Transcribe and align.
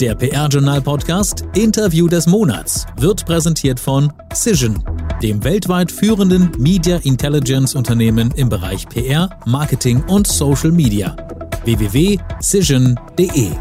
Der 0.00 0.14
PR-Journal-Podcast 0.14 1.44
Interview 1.54 2.06
des 2.06 2.26
Monats 2.26 2.84
wird 2.98 3.24
präsentiert 3.24 3.80
von 3.80 4.12
Cision, 4.34 4.84
dem 5.22 5.42
weltweit 5.42 5.90
führenden 5.90 6.52
Media 6.58 6.98
Intelligence-Unternehmen 6.98 8.30
im 8.32 8.50
Bereich 8.50 8.86
PR, 8.90 9.30
Marketing 9.46 10.04
und 10.04 10.26
Social 10.26 10.70
Media. 10.70 11.16
www.cision.de 11.64 13.52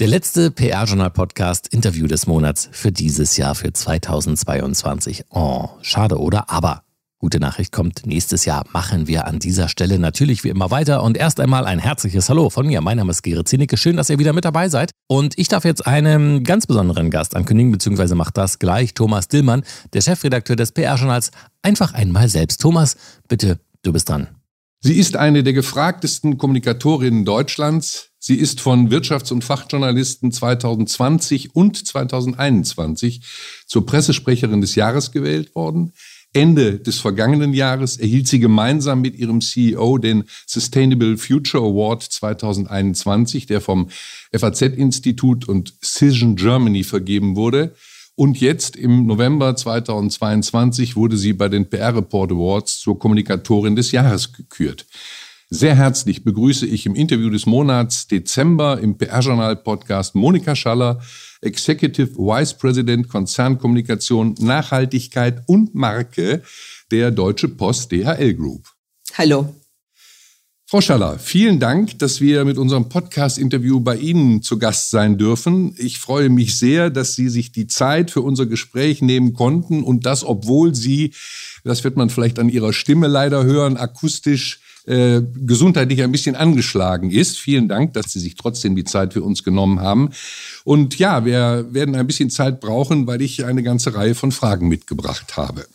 Der 0.00 0.08
letzte 0.08 0.50
PR-Journal-Podcast 0.50 1.74
Interview 1.74 2.06
des 2.06 2.26
Monats 2.26 2.70
für 2.72 2.90
dieses 2.90 3.36
Jahr, 3.36 3.54
für 3.54 3.70
2022. 3.70 5.24
Oh, 5.28 5.68
schade, 5.82 6.18
oder? 6.18 6.48
Aber 6.48 6.84
gute 7.18 7.40
Nachricht 7.40 7.72
kommt. 7.72 8.06
Nächstes 8.06 8.44
Jahr 8.44 8.64
machen 8.72 9.08
wir 9.08 9.26
an 9.26 9.38
dieser 9.38 9.68
Stelle 9.68 9.98
natürlich 9.98 10.44
wie 10.44 10.48
immer 10.48 10.70
weiter. 10.70 11.02
Und 11.02 11.16
erst 11.16 11.40
einmal 11.40 11.66
ein 11.66 11.78
herzliches 11.78 12.28
Hallo 12.28 12.48
von 12.48 12.66
mir. 12.66 12.80
Mein 12.80 12.96
Name 12.96 13.10
ist 13.10 13.22
Gerrit 13.22 13.48
Zinicke. 13.48 13.76
Schön, 13.76 13.96
dass 13.96 14.08
ihr 14.08 14.18
wieder 14.18 14.32
mit 14.32 14.44
dabei 14.44 14.68
seid. 14.68 14.92
Und 15.08 15.36
ich 15.36 15.48
darf 15.48 15.64
jetzt 15.64 15.86
einen 15.86 16.44
ganz 16.44 16.66
besonderen 16.66 17.10
Gast 17.10 17.34
ankündigen, 17.34 17.72
beziehungsweise 17.72 18.14
macht 18.14 18.36
das 18.36 18.58
gleich 18.58 18.94
Thomas 18.94 19.28
Dillmann, 19.28 19.64
der 19.92 20.00
Chefredakteur 20.00 20.56
des 20.56 20.72
PR-Journals, 20.72 21.30
einfach 21.62 21.92
einmal 21.92 22.28
selbst. 22.28 22.60
Thomas, 22.60 22.96
bitte, 23.26 23.58
du 23.82 23.92
bist 23.92 24.08
dran. 24.08 24.28
Sie 24.80 24.94
ist 24.94 25.16
eine 25.16 25.42
der 25.42 25.54
gefragtesten 25.54 26.38
Kommunikatorinnen 26.38 27.24
Deutschlands. 27.24 28.10
Sie 28.20 28.36
ist 28.36 28.60
von 28.60 28.90
Wirtschafts- 28.90 29.32
und 29.32 29.42
Fachjournalisten 29.42 30.30
2020 30.30 31.56
und 31.56 31.84
2021 31.84 33.22
zur 33.66 33.86
Pressesprecherin 33.86 34.60
des 34.60 34.76
Jahres 34.76 35.10
gewählt 35.10 35.56
worden. 35.56 35.92
Ende 36.34 36.78
des 36.78 36.98
vergangenen 36.98 37.54
Jahres 37.54 37.96
erhielt 37.96 38.28
sie 38.28 38.38
gemeinsam 38.38 39.00
mit 39.00 39.16
ihrem 39.16 39.40
CEO 39.40 39.98
den 39.98 40.24
Sustainable 40.46 41.16
Future 41.16 41.64
Award 41.64 42.02
2021, 42.02 43.46
der 43.46 43.60
vom 43.60 43.88
FAZ-Institut 44.36 45.48
und 45.48 45.74
Cision 45.82 46.36
Germany 46.36 46.84
vergeben 46.84 47.34
wurde. 47.34 47.74
Und 48.14 48.40
jetzt 48.40 48.76
im 48.76 49.06
November 49.06 49.54
2022 49.56 50.96
wurde 50.96 51.16
sie 51.16 51.32
bei 51.32 51.48
den 51.48 51.70
PR 51.70 51.96
Report 51.96 52.32
Awards 52.32 52.80
zur 52.80 52.98
Kommunikatorin 52.98 53.76
des 53.76 53.92
Jahres 53.92 54.32
gekürt. 54.32 54.86
Sehr 55.50 55.74
herzlich 55.74 56.24
begrüße 56.24 56.66
ich 56.66 56.84
im 56.84 56.94
Interview 56.94 57.30
des 57.30 57.46
Monats 57.46 58.06
Dezember 58.06 58.80
im 58.80 58.98
PR-Journal-Podcast 58.98 60.14
Monika 60.14 60.54
Schaller, 60.54 61.00
Executive 61.40 62.18
Vice 62.18 62.52
President 62.52 63.08
Konzernkommunikation, 63.08 64.34
Nachhaltigkeit 64.40 65.42
und 65.46 65.74
Marke 65.74 66.42
der 66.90 67.10
Deutsche 67.10 67.48
Post 67.48 67.92
DHL 67.92 68.34
Group. 68.34 68.68
Hallo. 69.14 69.54
Frau 70.66 70.82
Schaller, 70.82 71.18
vielen 71.18 71.58
Dank, 71.58 71.98
dass 71.98 72.20
wir 72.20 72.44
mit 72.44 72.58
unserem 72.58 72.90
Podcast-Interview 72.90 73.80
bei 73.80 73.96
Ihnen 73.96 74.42
zu 74.42 74.58
Gast 74.58 74.90
sein 74.90 75.16
dürfen. 75.16 75.74
Ich 75.78 75.98
freue 75.98 76.28
mich 76.28 76.58
sehr, 76.58 76.90
dass 76.90 77.14
Sie 77.14 77.30
sich 77.30 77.52
die 77.52 77.66
Zeit 77.66 78.10
für 78.10 78.20
unser 78.20 78.44
Gespräch 78.44 79.00
nehmen 79.00 79.32
konnten 79.32 79.82
und 79.82 80.04
das, 80.04 80.24
obwohl 80.24 80.74
Sie, 80.74 81.14
das 81.64 81.84
wird 81.84 81.96
man 81.96 82.10
vielleicht 82.10 82.38
an 82.38 82.50
Ihrer 82.50 82.74
Stimme 82.74 83.06
leider 83.06 83.44
hören, 83.44 83.78
akustisch 83.78 84.60
äh, 84.88 85.22
gesundheitlich 85.44 86.02
ein 86.02 86.12
bisschen 86.12 86.34
angeschlagen 86.34 87.10
ist. 87.10 87.38
Vielen 87.38 87.68
Dank, 87.68 87.92
dass 87.92 88.12
Sie 88.12 88.20
sich 88.20 88.36
trotzdem 88.36 88.74
die 88.74 88.84
Zeit 88.84 89.12
für 89.12 89.22
uns 89.22 89.44
genommen 89.44 89.80
haben. 89.80 90.10
Und 90.64 90.98
ja, 90.98 91.24
wir 91.24 91.66
werden 91.70 91.94
ein 91.94 92.06
bisschen 92.06 92.30
Zeit 92.30 92.60
brauchen, 92.60 93.06
weil 93.06 93.20
ich 93.20 93.44
eine 93.44 93.62
ganze 93.62 93.94
Reihe 93.94 94.14
von 94.14 94.32
Fragen 94.32 94.68
mitgebracht 94.68 95.36
habe. 95.36 95.66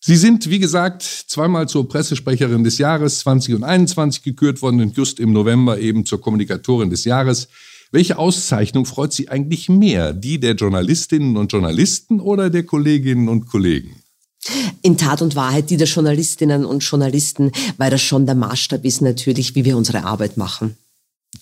Sie 0.00 0.16
sind, 0.16 0.48
wie 0.48 0.58
gesagt, 0.58 1.02
zweimal 1.02 1.68
zur 1.68 1.88
Pressesprecherin 1.88 2.64
des 2.64 2.78
Jahres 2.78 3.18
20 3.18 3.56
und 3.56 3.64
21 3.64 4.22
gekürt 4.22 4.62
worden 4.62 4.80
und 4.80 4.96
just 4.96 5.20
im 5.20 5.32
November 5.32 5.78
eben 5.78 6.06
zur 6.06 6.20
Kommunikatorin 6.20 6.88
des 6.88 7.04
Jahres. 7.04 7.48
Welche 7.90 8.16
Auszeichnung 8.16 8.86
freut 8.86 9.12
Sie 9.12 9.28
eigentlich 9.28 9.68
mehr? 9.68 10.12
Die 10.12 10.40
der 10.40 10.54
Journalistinnen 10.54 11.36
und 11.36 11.52
Journalisten 11.52 12.20
oder 12.20 12.48
der 12.48 12.62
Kolleginnen 12.62 13.28
und 13.28 13.46
Kollegen? 13.46 14.02
In 14.82 14.96
Tat 14.96 15.22
und 15.22 15.36
Wahrheit 15.36 15.70
die 15.70 15.76
der 15.76 15.86
Journalistinnen 15.86 16.64
und 16.64 16.80
Journalisten, 16.80 17.52
weil 17.76 17.90
das 17.90 18.02
schon 18.02 18.26
der 18.26 18.34
Maßstab 18.34 18.84
ist 18.84 19.02
natürlich, 19.02 19.54
wie 19.54 19.64
wir 19.64 19.76
unsere 19.76 20.04
Arbeit 20.04 20.36
machen. 20.36 20.76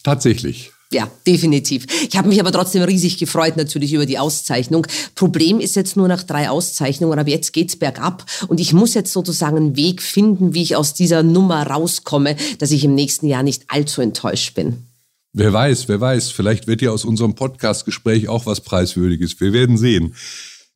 Tatsächlich. 0.03 0.73
Ja, 0.93 1.11
definitiv. 1.27 1.87
Ich 2.09 2.17
habe 2.17 2.29
mich 2.29 2.39
aber 2.39 2.53
trotzdem 2.53 2.83
riesig 2.83 3.19
gefreut 3.19 3.57
natürlich 3.57 3.93
über 3.93 4.07
die 4.07 4.21
Auszeichnung. 4.21 4.87
Problem 5.17 5.59
ist 5.59 5.75
jetzt 5.75 5.97
nur 5.97 6.07
nach 6.07 6.23
drei 6.23 6.49
Auszeichnungen, 6.49 7.19
aber 7.19 7.29
jetzt 7.29 7.53
geht's 7.53 7.75
bergab 7.75 8.25
und 8.47 8.61
ich 8.61 8.73
muss 8.73 8.95
jetzt 8.95 9.13
sozusagen 9.13 9.57
einen 9.57 9.77
Weg 9.77 10.01
finden, 10.01 10.55
wie 10.55 10.63
ich 10.63 10.77
aus 10.77 10.95
dieser 10.95 11.25
Nummer 11.25 11.67
rauskomme, 11.67 12.37
dass 12.59 12.71
ich 12.71 12.85
im 12.85 12.95
nächsten 12.95 13.27
Jahr 13.27 13.43
nicht 13.43 13.65
allzu 13.67 14.01
enttäuscht 14.01 14.55
bin. 14.55 14.85
Wer 15.33 15.53
weiß, 15.53 15.89
wer 15.89 16.01
weiß, 16.01 16.31
vielleicht 16.31 16.69
wird 16.69 16.83
ja 16.83 16.93
aus 16.93 17.05
unserem 17.05 17.35
Podcast-Gespräch 17.35 18.29
auch 18.29 18.47
was 18.47 18.61
Preiswürdiges. 18.61 19.41
Wir 19.41 19.53
werden 19.53 19.77
sehen. 19.77 20.15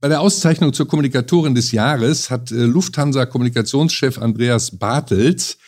Bei 0.01 0.09
der 0.09 0.23
Auszeichnung 0.23 0.73
zur 0.73 0.89
Kommunikatorin 0.89 1.55
des 1.55 1.73
Jahres 1.73 2.31
hat 2.31 2.51
äh, 2.51 2.65
Lufthansa-Kommunikationschef 2.65 4.17
Andreas 4.17 4.79
Bartels 4.79 5.59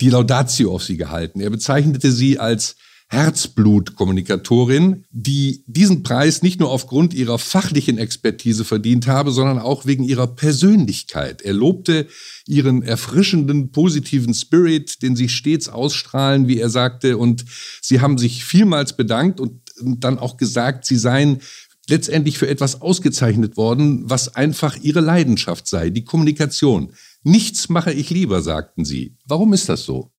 die 0.00 0.08
Laudatio 0.08 0.74
auf 0.74 0.82
sie 0.82 0.96
gehalten. 0.96 1.40
Er 1.40 1.50
bezeichnete 1.50 2.10
sie 2.10 2.38
als 2.38 2.76
Herzblut-Kommunikatorin, 3.08 5.04
die 5.10 5.62
diesen 5.66 6.02
Preis 6.02 6.42
nicht 6.42 6.58
nur 6.58 6.70
aufgrund 6.70 7.12
ihrer 7.12 7.38
fachlichen 7.38 7.98
Expertise 7.98 8.64
verdient 8.64 9.06
habe, 9.06 9.30
sondern 9.30 9.58
auch 9.58 9.84
wegen 9.84 10.04
ihrer 10.04 10.26
Persönlichkeit. 10.26 11.42
Er 11.42 11.52
lobte 11.52 12.08
ihren 12.46 12.82
erfrischenden, 12.82 13.72
positiven 13.72 14.32
Spirit, 14.32 15.02
den 15.02 15.16
sie 15.16 15.28
stets 15.28 15.68
ausstrahlen, 15.68 16.48
wie 16.48 16.58
er 16.58 16.70
sagte, 16.70 17.18
und 17.18 17.44
sie 17.80 18.00
haben 18.00 18.16
sich 18.16 18.44
vielmals 18.44 18.96
bedankt 18.96 19.38
und 19.38 19.60
dann 19.78 20.18
auch 20.18 20.36
gesagt, 20.36 20.86
sie 20.86 20.96
seien 20.96 21.40
letztendlich 21.88 22.38
für 22.38 22.48
etwas 22.48 22.80
ausgezeichnet 22.82 23.56
worden, 23.56 24.08
was 24.08 24.34
einfach 24.34 24.76
ihre 24.82 25.00
Leidenschaft 25.00 25.68
sei, 25.68 25.90
die 25.90 26.04
Kommunikation. 26.04 26.92
Nichts 27.22 27.68
mache 27.68 27.92
ich 27.92 28.10
lieber, 28.10 28.42
sagten 28.42 28.84
sie. 28.84 29.16
Warum 29.26 29.52
ist 29.52 29.68
das 29.68 29.84
so? 29.84 30.10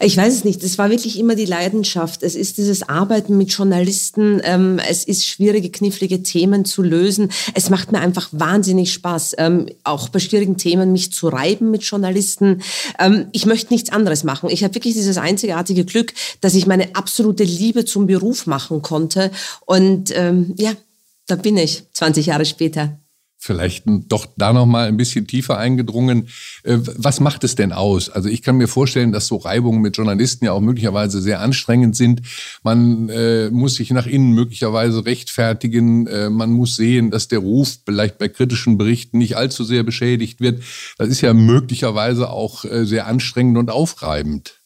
Ich 0.00 0.16
weiß 0.16 0.34
es 0.34 0.44
nicht. 0.44 0.62
Es 0.62 0.78
war 0.78 0.90
wirklich 0.90 1.18
immer 1.18 1.36
die 1.36 1.44
Leidenschaft. 1.46 2.22
Es 2.22 2.34
ist 2.34 2.58
dieses 2.58 2.88
Arbeiten 2.88 3.38
mit 3.38 3.52
Journalisten. 3.52 4.40
Ähm, 4.44 4.78
es 4.78 5.04
ist 5.04 5.26
schwierige, 5.26 5.70
knifflige 5.70 6.22
Themen 6.22 6.64
zu 6.64 6.82
lösen. 6.82 7.30
Es 7.54 7.70
macht 7.70 7.92
mir 7.92 8.00
einfach 8.00 8.28
wahnsinnig 8.32 8.92
Spaß, 8.92 9.36
ähm, 9.38 9.66
auch 9.84 10.08
bei 10.08 10.18
schwierigen 10.18 10.56
Themen 10.56 10.92
mich 10.92 11.12
zu 11.12 11.28
reiben 11.28 11.70
mit 11.70 11.84
Journalisten. 11.84 12.62
Ähm, 12.98 13.28
ich 13.32 13.46
möchte 13.46 13.72
nichts 13.72 13.90
anderes 13.90 14.24
machen. 14.24 14.50
Ich 14.50 14.64
habe 14.64 14.74
wirklich 14.74 14.94
dieses 14.94 15.16
einzigartige 15.16 15.84
Glück, 15.84 16.12
dass 16.40 16.54
ich 16.54 16.66
meine 16.66 16.94
absolute 16.96 17.44
Liebe 17.44 17.84
zum 17.84 18.06
Beruf 18.06 18.46
machen 18.46 18.82
konnte. 18.82 19.30
Und 19.66 20.10
ja, 20.56 20.72
da 21.26 21.36
bin 21.36 21.56
ich 21.56 21.84
20 21.92 22.26
Jahre 22.26 22.44
später 22.44 22.98
vielleicht 23.44 23.84
doch 23.86 24.26
da 24.36 24.52
noch 24.52 24.66
mal 24.66 24.88
ein 24.88 24.96
bisschen 24.96 25.26
tiefer 25.26 25.58
eingedrungen. 25.58 26.28
Äh, 26.62 26.78
was 26.96 27.20
macht 27.20 27.44
es 27.44 27.54
denn 27.54 27.72
aus? 27.72 28.08
Also 28.08 28.28
ich 28.28 28.42
kann 28.42 28.56
mir 28.56 28.68
vorstellen, 28.68 29.12
dass 29.12 29.26
so 29.26 29.36
Reibungen 29.36 29.82
mit 29.82 29.96
Journalisten 29.96 30.46
ja 30.46 30.52
auch 30.52 30.60
möglicherweise 30.60 31.20
sehr 31.20 31.40
anstrengend 31.40 31.94
sind. 31.94 32.22
Man 32.62 33.08
äh, 33.10 33.50
muss 33.50 33.74
sich 33.74 33.90
nach 33.90 34.06
innen 34.06 34.32
möglicherweise 34.32 35.04
rechtfertigen. 35.04 36.06
Äh, 36.06 36.30
man 36.30 36.50
muss 36.50 36.76
sehen, 36.76 37.10
dass 37.10 37.28
der 37.28 37.40
Ruf 37.40 37.78
vielleicht 37.84 38.18
bei 38.18 38.28
kritischen 38.28 38.78
Berichten 38.78 39.18
nicht 39.18 39.36
allzu 39.36 39.62
sehr 39.64 39.82
beschädigt 39.82 40.40
wird. 40.40 40.62
Das 40.96 41.08
ist 41.08 41.20
ja 41.20 41.34
möglicherweise 41.34 42.30
auch 42.30 42.64
äh, 42.64 42.86
sehr 42.86 43.06
anstrengend 43.06 43.58
und 43.58 43.70
aufreibend. 43.70 44.63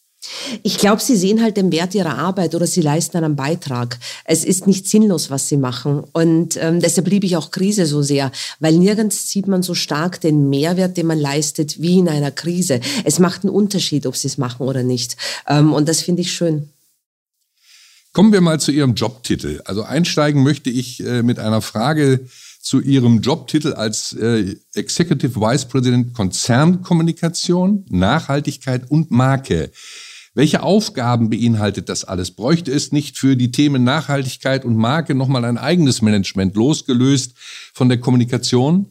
Ich 0.63 0.79
glaube, 0.79 1.03
sie 1.03 1.17
sehen 1.17 1.43
halt 1.43 1.57
den 1.57 1.73
Wert 1.73 1.95
ihrer 1.95 2.19
Arbeit 2.19 2.55
oder 2.55 2.67
sie 2.67 2.81
leisten 2.81 3.17
einen 3.17 3.37
Beitrag. 3.37 3.99
Es 4.25 4.45
ist 4.45 4.67
nicht 4.67 4.89
sinnlos, 4.89 5.31
was 5.31 5.49
sie 5.49 5.57
machen. 5.57 6.05
Und 6.13 6.57
ähm, 6.61 6.81
deshalb 6.81 7.09
liebe 7.09 7.27
ich 7.27 7.37
auch 7.37 7.51
Krise 7.51 7.87
so 7.87 8.03
sehr, 8.03 8.33
weil 8.61 8.75
nirgends 8.75 9.31
sieht 9.31 9.47
man 9.47 9.63
so 9.63 9.75
stark 9.75 10.21
den 10.21 10.49
Mehrwert, 10.49 10.97
den 10.97 11.07
man 11.07 11.19
leistet, 11.19 11.81
wie 11.81 11.99
in 11.99 12.09
einer 12.09 12.31
Krise. 12.31 12.81
Es 13.05 13.19
macht 13.19 13.45
einen 13.45 13.55
Unterschied, 13.55 14.07
ob 14.07 14.17
sie 14.17 14.29
es 14.29 14.39
machen 14.39 14.67
oder 14.67 14.83
nicht. 14.83 15.17
Ähm, 15.47 15.73
und 15.73 15.89
das 15.89 16.01
finde 16.01 16.23
ich 16.23 16.33
schön. 16.33 16.69
Kommen 18.13 18.33
wir 18.33 18.41
mal 18.41 18.59
zu 18.59 18.73
Ihrem 18.73 18.95
Jobtitel. 18.95 19.61
Also 19.65 19.83
einsteigen 19.83 20.43
möchte 20.43 20.71
ich 20.71 21.05
äh, 21.05 21.23
mit 21.23 21.39
einer 21.39 21.61
Frage 21.61 22.27
zu 22.61 22.81
Ihrem 22.81 23.21
Jobtitel 23.21 23.75
als 23.75 24.13
äh, 24.15 24.57
Executive 24.75 25.41
Vice 25.41 25.67
President 25.67 26.15
Konzernkommunikation, 26.15 27.85
Nachhaltigkeit 27.89 28.91
und 28.91 29.11
Marke. 29.11 29.71
Welche 30.39 30.63
Aufgaben 30.63 31.31
beinhaltet 31.31 31.89
das 31.89 32.05
alles? 32.05 32.31
Bräuchte 32.31 32.71
es 32.71 32.93
nicht 32.93 33.19
für 33.19 33.35
die 33.35 33.51
Themen 33.51 33.83
Nachhaltigkeit 33.83 34.65
und 34.65 34.77
Marke 34.77 35.17
nochmal 35.17 35.45
ein 35.45 35.59
eigenes 35.59 36.01
Management 36.01 36.55
losgelöst 36.55 37.33
von 37.75 37.89
der 37.89 37.99
Kommunikation? 37.99 38.87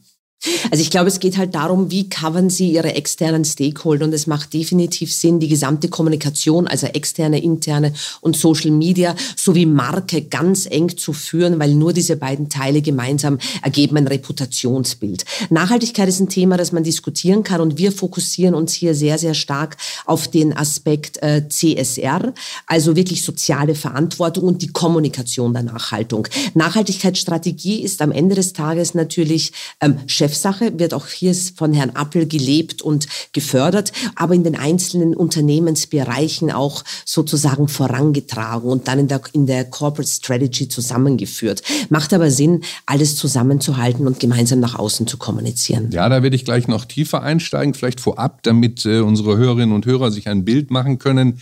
Also 0.70 0.82
ich 0.82 0.90
glaube, 0.90 1.08
es 1.08 1.18
geht 1.18 1.36
halt 1.36 1.56
darum, 1.56 1.90
wie 1.90 2.08
covern 2.08 2.48
Sie 2.48 2.70
Ihre 2.70 2.94
externen 2.94 3.44
Stakeholder 3.44 4.04
und 4.04 4.12
es 4.12 4.28
macht 4.28 4.54
definitiv 4.54 5.12
Sinn, 5.12 5.40
die 5.40 5.48
gesamte 5.48 5.88
Kommunikation, 5.88 6.68
also 6.68 6.86
externe, 6.86 7.42
interne 7.42 7.92
und 8.20 8.36
Social 8.36 8.70
Media 8.70 9.16
sowie 9.36 9.66
Marke 9.66 10.22
ganz 10.22 10.66
eng 10.66 10.96
zu 10.96 11.12
führen, 11.12 11.58
weil 11.58 11.74
nur 11.74 11.92
diese 11.92 12.16
beiden 12.16 12.48
Teile 12.48 12.82
gemeinsam 12.82 13.38
ergeben 13.62 13.96
ein 13.96 14.06
Reputationsbild. 14.06 15.24
Nachhaltigkeit 15.50 16.08
ist 16.08 16.20
ein 16.20 16.28
Thema, 16.28 16.56
das 16.56 16.70
man 16.70 16.84
diskutieren 16.84 17.42
kann 17.42 17.60
und 17.60 17.76
wir 17.76 17.90
fokussieren 17.90 18.54
uns 18.54 18.72
hier 18.72 18.94
sehr, 18.94 19.18
sehr 19.18 19.34
stark 19.34 19.76
auf 20.06 20.28
den 20.28 20.56
Aspekt 20.56 21.20
äh, 21.20 21.48
CSR, 21.48 22.32
also 22.66 22.94
wirklich 22.94 23.24
soziale 23.24 23.74
Verantwortung 23.74 24.44
und 24.44 24.62
die 24.62 24.68
Kommunikation 24.68 25.52
der 25.52 25.64
Nachhaltung. 25.64 26.28
Nachhaltigkeitsstrategie 26.54 27.82
ist 27.82 28.00
am 28.02 28.12
Ende 28.12 28.36
des 28.36 28.52
Tages 28.52 28.94
natürlich 28.94 29.52
ähm, 29.80 29.98
Chefsache, 30.28 30.78
wird 30.78 30.92
auch 30.92 31.06
hier 31.06 31.34
von 31.34 31.72
Herrn 31.72 31.90
Appel 31.94 32.26
gelebt 32.26 32.82
und 32.82 33.06
gefördert, 33.32 33.92
aber 34.14 34.34
in 34.34 34.44
den 34.44 34.56
einzelnen 34.56 35.16
Unternehmensbereichen 35.16 36.52
auch 36.52 36.84
sozusagen 37.06 37.66
vorangetragen 37.68 38.68
und 38.68 38.88
dann 38.88 38.98
in 38.98 39.08
der, 39.08 39.22
in 39.32 39.46
der 39.46 39.64
Corporate 39.64 40.10
Strategy 40.10 40.68
zusammengeführt. 40.68 41.62
Macht 41.88 42.12
aber 42.12 42.30
Sinn, 42.30 42.62
alles 42.84 43.16
zusammenzuhalten 43.16 44.06
und 44.06 44.20
gemeinsam 44.20 44.60
nach 44.60 44.78
außen 44.78 45.06
zu 45.06 45.16
kommunizieren. 45.16 45.90
Ja, 45.92 46.08
da 46.10 46.22
werde 46.22 46.36
ich 46.36 46.44
gleich 46.44 46.68
noch 46.68 46.84
tiefer 46.84 47.22
einsteigen, 47.22 47.72
vielleicht 47.72 48.00
vorab, 48.00 48.42
damit 48.42 48.84
äh, 48.84 49.00
unsere 49.00 49.38
Hörerinnen 49.38 49.74
und 49.74 49.86
Hörer 49.86 50.10
sich 50.10 50.28
ein 50.28 50.44
Bild 50.44 50.70
machen 50.70 50.98
können 50.98 51.40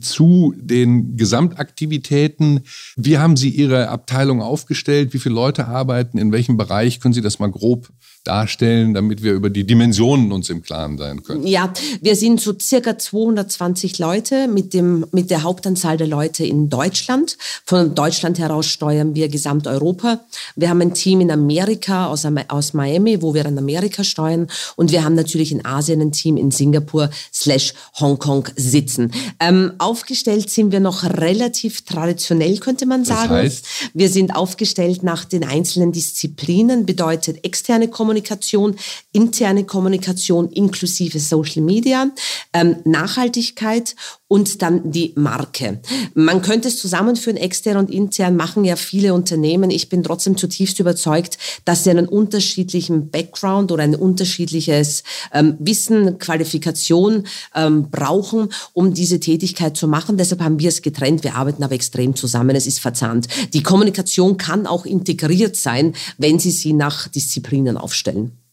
zu 0.00 0.54
den 0.56 1.16
Gesamtaktivitäten. 1.16 2.60
Wie 2.96 3.18
haben 3.18 3.36
Sie 3.36 3.50
Ihre 3.50 3.88
Abteilung 3.88 4.42
aufgestellt? 4.42 5.12
Wie 5.12 5.18
viele 5.18 5.34
Leute 5.34 5.66
arbeiten? 5.66 6.18
In 6.18 6.32
welchem 6.32 6.56
Bereich? 6.56 7.00
Können 7.00 7.14
Sie 7.14 7.22
das 7.22 7.38
mal 7.38 7.50
grob 7.50 7.90
darstellen, 8.24 8.94
damit 8.94 9.22
wir 9.22 9.32
über 9.34 9.50
die 9.50 9.64
Dimensionen 9.64 10.32
uns 10.32 10.48
im 10.48 10.62
Klaren 10.62 10.98
sein 10.98 11.22
können? 11.22 11.46
Ja, 11.46 11.72
wir 12.00 12.16
sind 12.16 12.40
so 12.40 12.54
circa 12.58 12.98
220 12.98 13.98
Leute 13.98 14.48
mit, 14.48 14.72
dem, 14.72 15.06
mit 15.12 15.30
der 15.30 15.42
Hauptanzahl 15.42 15.98
der 15.98 16.06
Leute 16.06 16.44
in 16.44 16.70
Deutschland. 16.70 17.36
Von 17.66 17.94
Deutschland 17.94 18.38
heraus 18.38 18.66
steuern 18.66 19.14
wir 19.14 19.28
Gesamteuropa. 19.28 20.20
Wir 20.56 20.70
haben 20.70 20.80
ein 20.80 20.94
Team 20.94 21.20
in 21.20 21.30
Amerika 21.30 22.06
aus, 22.06 22.26
aus 22.48 22.72
Miami, 22.72 23.20
wo 23.20 23.34
wir 23.34 23.44
in 23.44 23.58
Amerika 23.58 24.02
steuern. 24.04 24.48
Und 24.76 24.90
wir 24.90 25.04
haben 25.04 25.14
natürlich 25.14 25.52
in 25.52 25.64
Asien 25.64 26.00
ein 26.00 26.12
Team 26.12 26.38
in 26.38 26.50
Singapur 26.50 27.10
slash 27.32 27.74
Hongkong 28.00 28.48
sitzen. 28.56 29.12
Ähm, 29.38 29.72
aufgestellt 29.78 30.48
sind 30.48 30.72
wir 30.72 30.80
noch 30.80 31.04
relativ 31.04 31.82
traditionell, 31.82 32.58
könnte 32.58 32.86
man 32.86 33.04
sagen. 33.04 33.28
Das 33.28 33.30
heißt? 33.30 33.66
Wir 33.92 34.08
sind 34.08 34.34
aufgestellt 34.34 35.02
nach 35.02 35.26
den 35.26 35.44
einzelnen 35.44 35.92
Disziplinen, 35.92 36.86
bedeutet 36.86 37.44
externe 37.44 37.88
Kommunikation, 37.88 38.13
Kommunikation, 38.14 38.76
interne 39.12 39.64
Kommunikation 39.64 40.48
inklusive 40.50 41.18
Social 41.18 41.62
Media, 41.62 42.10
ähm, 42.52 42.76
Nachhaltigkeit 42.84 43.96
und 44.34 44.62
dann 44.62 44.90
die 44.90 45.12
Marke. 45.14 45.78
Man 46.14 46.42
könnte 46.42 46.66
es 46.66 46.78
zusammenführen, 46.78 47.36
extern 47.36 47.76
und 47.76 47.88
intern 47.88 48.34
machen 48.34 48.64
ja 48.64 48.74
viele 48.74 49.14
Unternehmen. 49.14 49.70
Ich 49.70 49.88
bin 49.88 50.02
trotzdem 50.02 50.36
zutiefst 50.36 50.80
überzeugt, 50.80 51.38
dass 51.64 51.84
sie 51.84 51.90
einen 51.90 52.08
unterschiedlichen 52.08 53.10
Background 53.10 53.70
oder 53.70 53.84
ein 53.84 53.94
unterschiedliches 53.94 55.04
ähm, 55.32 55.54
Wissen, 55.60 56.18
Qualifikation 56.18 57.28
ähm, 57.54 57.92
brauchen, 57.92 58.48
um 58.72 58.92
diese 58.92 59.20
Tätigkeit 59.20 59.76
zu 59.76 59.86
machen. 59.86 60.16
Deshalb 60.16 60.40
haben 60.40 60.58
wir 60.58 60.70
es 60.70 60.82
getrennt. 60.82 61.22
Wir 61.22 61.36
arbeiten 61.36 61.62
aber 61.62 61.76
extrem 61.76 62.16
zusammen. 62.16 62.56
Es 62.56 62.66
ist 62.66 62.80
verzahnt. 62.80 63.28
Die 63.52 63.62
Kommunikation 63.62 64.36
kann 64.36 64.66
auch 64.66 64.84
integriert 64.84 65.54
sein, 65.54 65.94
wenn 66.18 66.40
Sie 66.40 66.50
sie 66.50 66.72
nach 66.72 67.06
Disziplinen 67.06 67.76
aufstellen. 67.76 68.43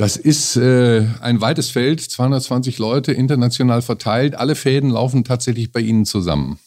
Das 0.00 0.16
ist 0.16 0.56
äh, 0.56 1.04
ein 1.20 1.42
weites 1.42 1.68
Feld, 1.68 2.00
220 2.00 2.78
Leute 2.78 3.12
international 3.12 3.82
verteilt. 3.82 4.34
Alle 4.34 4.54
Fäden 4.54 4.88
laufen 4.88 5.24
tatsächlich 5.24 5.72
bei 5.72 5.80
Ihnen 5.80 6.06
zusammen. 6.06 6.58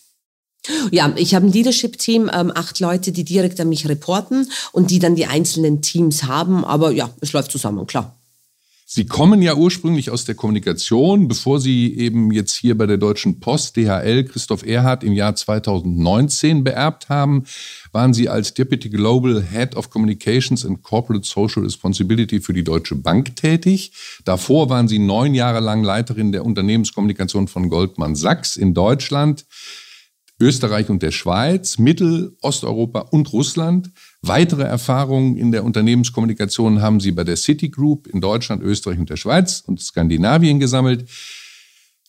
Ja, 0.92 1.12
ich 1.16 1.34
habe 1.34 1.48
ein 1.48 1.52
Leadership-Team, 1.52 2.30
ähm, 2.32 2.52
acht 2.54 2.80
Leute, 2.80 3.12
die 3.12 3.24
direkt 3.24 3.60
an 3.60 3.70
mich 3.70 3.90
reporten 3.90 4.48
und 4.72 4.92
die 4.92 5.00
dann 5.00 5.16
die 5.16 5.26
einzelnen 5.26 5.82
Teams 5.82 6.26
haben. 6.26 6.64
Aber 6.64 6.92
ja, 6.92 7.10
es 7.22 7.34
läuft 7.34 7.52
zusammen, 7.52 7.88
klar. 7.88 8.16
Sie 8.96 9.08
kommen 9.08 9.42
ja 9.42 9.56
ursprünglich 9.56 10.12
aus 10.12 10.24
der 10.24 10.36
Kommunikation, 10.36 11.28
bevor 11.28 11.60
Sie 11.60 11.98
eben 11.98 12.30
jetzt 12.30 12.54
hier 12.54 12.78
bei 12.78 12.86
der 12.86 12.98
Deutschen 12.98 13.40
Post 13.40 13.76
DHL 13.76 14.24
Christoph 14.26 14.64
Erhardt 14.64 15.04
im 15.04 15.14
Jahr 15.14 15.34
2019 15.34 16.64
beerbt 16.64 17.10
haben, 17.10 17.46
waren 17.92 18.14
Sie 18.14 18.30
als 18.30 18.54
Deputy 18.54 18.90
Global 18.90 19.42
Head 19.42 19.76
of 19.76 19.90
Communications 19.90 20.64
and 20.64 20.84
Corporate 20.84 21.28
Social 21.28 21.64
Responsibility 21.64 22.40
für 22.40 22.54
die 22.54 22.64
Deutsche 22.64 22.94
Bank 22.94 23.36
tätig. 23.36 23.94
Davor 24.26 24.70
waren 24.70 24.88
Sie 24.88 25.00
neun 25.00 25.34
Jahre 25.34 25.60
lang 25.60 25.84
Leiterin 25.84 26.32
der 26.32 26.46
Unternehmenskommunikation 26.46 27.48
von 27.48 27.70
Goldman 27.70 28.14
Sachs 28.14 28.58
in 28.58 28.76
Deutschland. 28.76 29.48
Österreich 30.40 30.90
und 30.90 31.02
der 31.02 31.12
Schweiz, 31.12 31.80
Mittel-, 31.80 32.36
Osteuropa 32.42 33.00
und 33.00 33.34
Russland. 33.34 33.90
Weitere 34.26 34.64
Erfahrungen 34.64 35.36
in 35.36 35.52
der 35.52 35.66
Unternehmenskommunikation 35.66 36.82
haben 36.82 37.02
sie 37.02 37.12
bei 37.12 37.26
der 37.26 37.36
Citigroup 37.36 38.08
in 38.08 38.22
Deutschland, 38.22 38.64
Österreich 38.64 38.98
und 38.98 39.10
der 39.10 39.18
Schweiz 39.18 39.62
und 39.68 39.82
Skandinavien 39.82 40.62
gesammelt. 40.62 41.10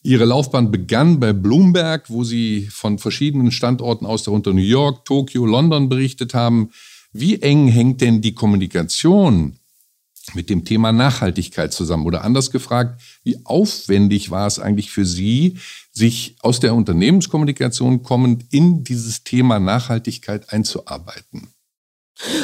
Ihre 0.05 0.25
Laufbahn 0.25 0.71
begann 0.71 1.19
bei 1.19 1.33
Bloomberg, 1.33 2.09
wo 2.11 2.23
sie 2.23 2.69
von 2.71 3.01
verschiedenen 3.01 3.51
Standorten 3.51 4.07
aus, 4.07 4.23
darunter 4.23 4.53
New 4.53 4.63
York, 4.63 5.05
Tokio, 5.05 5.45
London 5.45 5.89
berichtet 5.89 6.35
haben. 6.35 6.71
Wie 7.13 7.43
eng 7.43 7.67
hängt 7.67 8.01
denn 8.01 8.21
die 8.21 8.35
Kommunikation 8.35 9.59
mit 10.35 10.51
dem 10.51 10.65
Thema 10.65 10.93
Nachhaltigkeit 10.93 11.73
zusammen? 11.73 12.07
Oder 12.07 12.23
anders 12.23 12.53
gefragt, 12.53 13.03
wie 13.25 13.45
aufwendig 13.45 14.31
war 14.31 14.47
es 14.47 14.61
eigentlich 14.61 14.93
für 14.93 15.05
Sie, 15.05 15.59
sich 15.91 16.37
aus 16.43 16.61
der 16.61 16.77
Unternehmenskommunikation 16.77 18.05
kommend 18.05 18.45
in 18.51 18.85
dieses 18.85 19.25
Thema 19.25 19.59
Nachhaltigkeit 19.59 20.53
einzuarbeiten? 20.53 21.54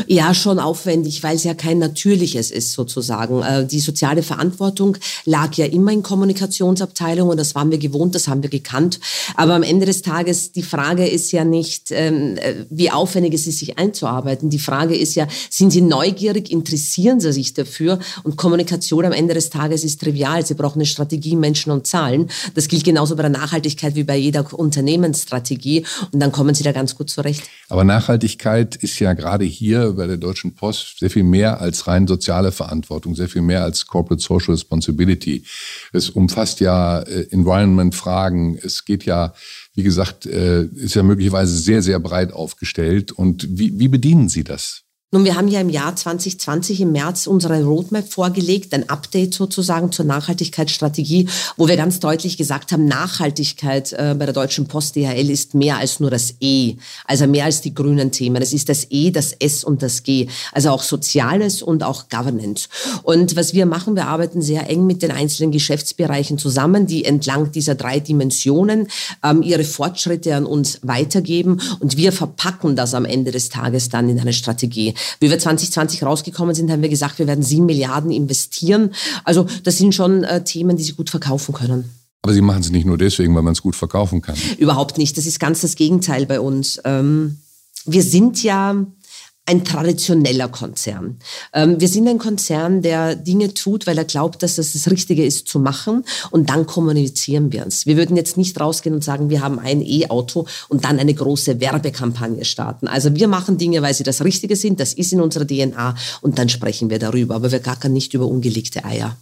Ja, 0.09 0.35
schon 0.35 0.59
aufwendig, 0.59 1.23
weil 1.23 1.37
es 1.37 1.45
ja 1.45 1.55
kein 1.55 1.79
natürliches 1.79 2.51
ist 2.51 2.73
sozusagen. 2.73 3.43
Äh, 3.43 3.67
die 3.67 3.79
soziale 3.79 4.25
Verantwortung 4.25 4.97
lag 5.25 5.55
ja 5.55 5.67
immer 5.67 5.93
in 5.93 6.03
Kommunikationsabteilungen, 6.03 7.39
das 7.39 7.55
waren 7.55 7.71
wir 7.71 7.79
gewohnt, 7.79 8.17
das 8.17 8.27
haben 8.27 8.43
wir 8.43 8.51
gekannt. 8.51 8.99
Aber 9.37 9.55
am 9.55 9.63
Ende 9.63 9.87
des 9.87 10.03
Tages, 10.03 10.51
die 10.51 10.65
Frage 10.65 11.07
ist 11.07 11.31
ja 11.31 11.45
nicht, 11.45 11.93
ähm, 11.93 12.37
äh, 12.39 12.67
wie 12.69 12.91
aufwendig 12.91 13.35
es 13.35 13.47
ist, 13.47 13.61
sich 13.61 13.79
einzuarbeiten. 13.79 14.51
Die 14.51 14.59
Frage 14.59 14.97
ist 14.97 15.15
ja, 15.15 15.29
sind 15.49 15.71
Sie 15.71 15.83
neugierig, 15.83 16.51
interessieren 16.51 17.21
Sie 17.21 17.33
sich 17.33 17.55
dafür? 17.55 18.01
Und 18.25 18.37
Kommunikation 18.37 19.05
am 19.05 19.13
Ende 19.13 19.35
des 19.35 19.51
Tages 19.51 19.85
ist 19.85 20.01
trivial. 20.01 20.45
Sie 20.45 20.55
brauchen 20.55 20.81
eine 20.81 20.87
Strategie, 20.87 21.37
Menschen 21.37 21.71
und 21.71 21.87
Zahlen. 21.87 22.29
Das 22.55 22.67
gilt 22.67 22.83
genauso 22.83 23.15
bei 23.15 23.23
der 23.23 23.31
Nachhaltigkeit 23.31 23.95
wie 23.95 24.05
bei 24.05 24.17
jeder 24.17 24.53
Unternehmensstrategie. 24.53 25.87
Und 26.11 26.19
dann 26.19 26.33
kommen 26.33 26.57
Sie 26.57 26.65
da 26.65 26.73
ganz 26.73 26.97
gut 26.97 27.09
zurecht. 27.09 27.45
Aber 27.69 27.85
Nachhaltigkeit 27.85 28.75
ist 28.75 28.99
ja 28.99 29.13
gerade 29.13 29.45
hier 29.45 29.60
hier 29.61 29.93
bei 29.93 30.07
der 30.07 30.17
Deutschen 30.17 30.55
Post 30.55 30.99
sehr 31.01 31.11
viel 31.11 31.23
mehr 31.23 31.61
als 31.61 31.87
rein 31.87 32.07
soziale 32.07 32.51
Verantwortung, 32.51 33.15
sehr 33.15 33.29
viel 33.29 33.43
mehr 33.43 33.63
als 33.63 33.87
Corporate 33.87 34.23
Social 34.23 34.55
Responsibility. 34.55 35.45
Es 35.93 36.09
umfasst 36.09 36.61
ja 36.61 37.01
äh, 37.01 37.27
Environment-Fragen. 37.31 38.59
Es 38.61 38.87
geht 38.87 39.05
ja, 39.05 39.35
wie 39.75 39.83
gesagt, 39.83 40.25
äh, 40.25 40.65
ist 40.65 40.95
ja 40.95 41.03
möglicherweise 41.03 41.57
sehr, 41.59 41.83
sehr 41.83 41.99
breit 41.99 42.33
aufgestellt. 42.33 43.13
Und 43.13 43.47
wie, 43.51 43.79
wie 43.79 43.89
bedienen 43.89 44.31
Sie 44.31 44.45
das? 44.45 44.85
Nun, 45.13 45.25
wir 45.25 45.35
haben 45.35 45.49
ja 45.49 45.61
im 45.61 45.71
Jahr 45.71 45.97
2020 45.97 46.83
im 46.83 46.93
März 46.93 47.27
unsere 47.27 47.65
Roadmap 47.65 48.09
vorgelegt, 48.09 48.73
ein 48.73 48.89
Update 48.89 49.35
sozusagen 49.35 49.91
zur 49.91 50.05
Nachhaltigkeitsstrategie, 50.05 51.29
wo 51.57 51.67
wir 51.67 51.77
ganz 51.77 51.99
deutlich 51.99 52.37
gesagt 52.37 52.71
haben, 52.71 52.85
Nachhaltigkeit 52.85 53.93
äh, 53.93 54.15
bei 54.17 54.25
der 54.25 54.33
Deutschen 54.33 54.69
Post 54.69 54.95
DHL 54.95 55.29
ist 55.29 55.55
mehr 55.55 55.79
als 55.79 55.99
nur 55.99 56.11
das 56.11 56.35
E, 56.39 56.77
also 57.07 57.27
mehr 57.27 57.47
als 57.47 57.61
die 57.61 57.75
grünen 57.75 58.13
Themen. 58.13 58.41
Es 58.41 58.53
ist 58.53 58.69
das 58.69 58.87
E, 58.91 59.11
das 59.11 59.33
S 59.33 59.65
und 59.65 59.83
das 59.83 60.05
G, 60.05 60.29
also 60.53 60.71
auch 60.71 60.85
Soziales 60.85 61.61
und 61.61 61.83
auch 61.83 62.09
Governance. 62.09 62.69
Und 63.03 63.35
was 63.35 63.53
wir 63.53 63.67
machen, 63.67 63.97
wir 63.97 64.07
arbeiten 64.07 64.43
sehr 64.43 64.71
eng 64.71 64.87
mit 64.87 65.03
den 65.03 65.11
einzelnen 65.11 65.51
Geschäftsbereichen 65.51 66.39
zusammen, 66.39 66.87
die 66.87 67.05
entlang 67.05 67.51
dieser 67.51 67.75
drei 67.75 67.99
Dimensionen 67.99 68.87
ähm, 69.25 69.43
ihre 69.43 69.65
Fortschritte 69.65 70.37
an 70.37 70.47
uns 70.47 70.79
weitergeben 70.83 71.61
und 71.81 71.97
wir 71.97 72.13
verpacken 72.13 72.77
das 72.77 72.95
am 72.95 73.05
Ende 73.05 73.33
des 73.33 73.49
Tages 73.49 73.89
dann 73.89 74.09
in 74.09 74.21
eine 74.21 74.33
Strategie. 74.33 74.95
Wie 75.21 75.31
wir 75.31 75.39
2020 75.39 76.03
rausgekommen 76.03 76.55
sind, 76.55 76.71
haben 76.71 76.83
wir 76.83 76.89
gesagt, 76.89 77.19
wir 77.19 77.27
werden 77.27 77.43
sieben 77.43 77.67
Milliarden 77.67 78.11
investieren. 78.11 78.93
Also 79.25 79.47
das 79.65 79.79
sind 79.79 79.95
schon 79.95 80.25
äh, 80.25 80.45
Themen, 80.45 80.77
die 80.77 80.83
Sie 80.83 80.93
gut 80.93 81.11
verkaufen 81.11 81.55
können. 81.55 81.91
Aber 82.23 82.35
Sie 82.35 82.43
machen 82.43 82.61
es 82.61 82.71
nicht 82.71 82.87
nur 82.87 82.99
deswegen, 82.99 83.35
weil 83.35 83.43
man 83.43 83.53
es 83.53 83.63
gut 83.63 83.77
verkaufen 83.77 84.21
kann. 84.21 84.37
Überhaupt 84.59 84.99
nicht. 84.99 85.17
Das 85.17 85.27
ist 85.27 85.41
ganz 85.41 85.63
das 85.63 85.75
Gegenteil 85.75 86.27
bei 86.27 86.41
uns. 86.41 86.81
Ähm, 86.85 87.39
wir 87.87 88.03
sind 88.03 88.43
ja 88.43 88.85
ein 89.47 89.65
traditioneller 89.65 90.49
Konzern. 90.49 91.19
Ähm, 91.53 91.81
wir 91.81 91.89
sind 91.89 92.07
ein 92.07 92.19
Konzern, 92.19 92.83
der 92.83 93.17
Dinge 93.17 93.53
tut, 93.53 93.87
weil 93.87 93.99
er 93.99 94.05
glaubt, 94.05 94.43
dass 94.43 94.57
das 94.57 94.75
das 94.75 94.91
Richtige 94.91 95.25
ist 95.25 95.49
zu 95.49 95.59
machen 95.59 96.05
und 96.31 96.51
dann 96.51 96.67
kommunizieren 96.67 97.53
wir 97.53 97.65
uns. 97.65 97.85
Wir 97.87 97.97
würden 97.97 98.17
jetzt 98.17 98.37
nicht 98.37 98.61
rausgehen 98.61 98.95
und 98.95 99.03
sagen, 99.03 99.29
wir 99.29 99.43
haben 99.43 99.59
ein 99.59 99.83
E-Auto 99.83 100.47
und 100.69 100.85
dann 100.85 100.99
eine 100.99 101.15
große 101.15 101.61
Werbekampagne 101.61 102.45
starten. 102.45 102.87
Also 102.87 103.15
wir 103.17 103.29
machen 103.29 103.59
Dinge, 103.59 103.83
weil 103.83 103.95
sie 103.95 104.05
das 104.05 104.23
Richtige 104.23 104.55
sind, 104.55 104.79
das 104.79 104.93
ist 104.93 105.13
in 105.13 105.21
unserer 105.21 105.47
DNA 105.47 105.97
und 106.21 106.39
dann 106.39 106.49
sprechen 106.49 106.91
wir 106.91 106.99
darüber. 106.99 107.35
Aber 107.35 107.51
wir 107.51 107.61
gackern 107.61 107.93
nicht 107.93 108.15
über 108.15 108.27
ungelegte 108.27 108.85
Eier. 108.85 109.17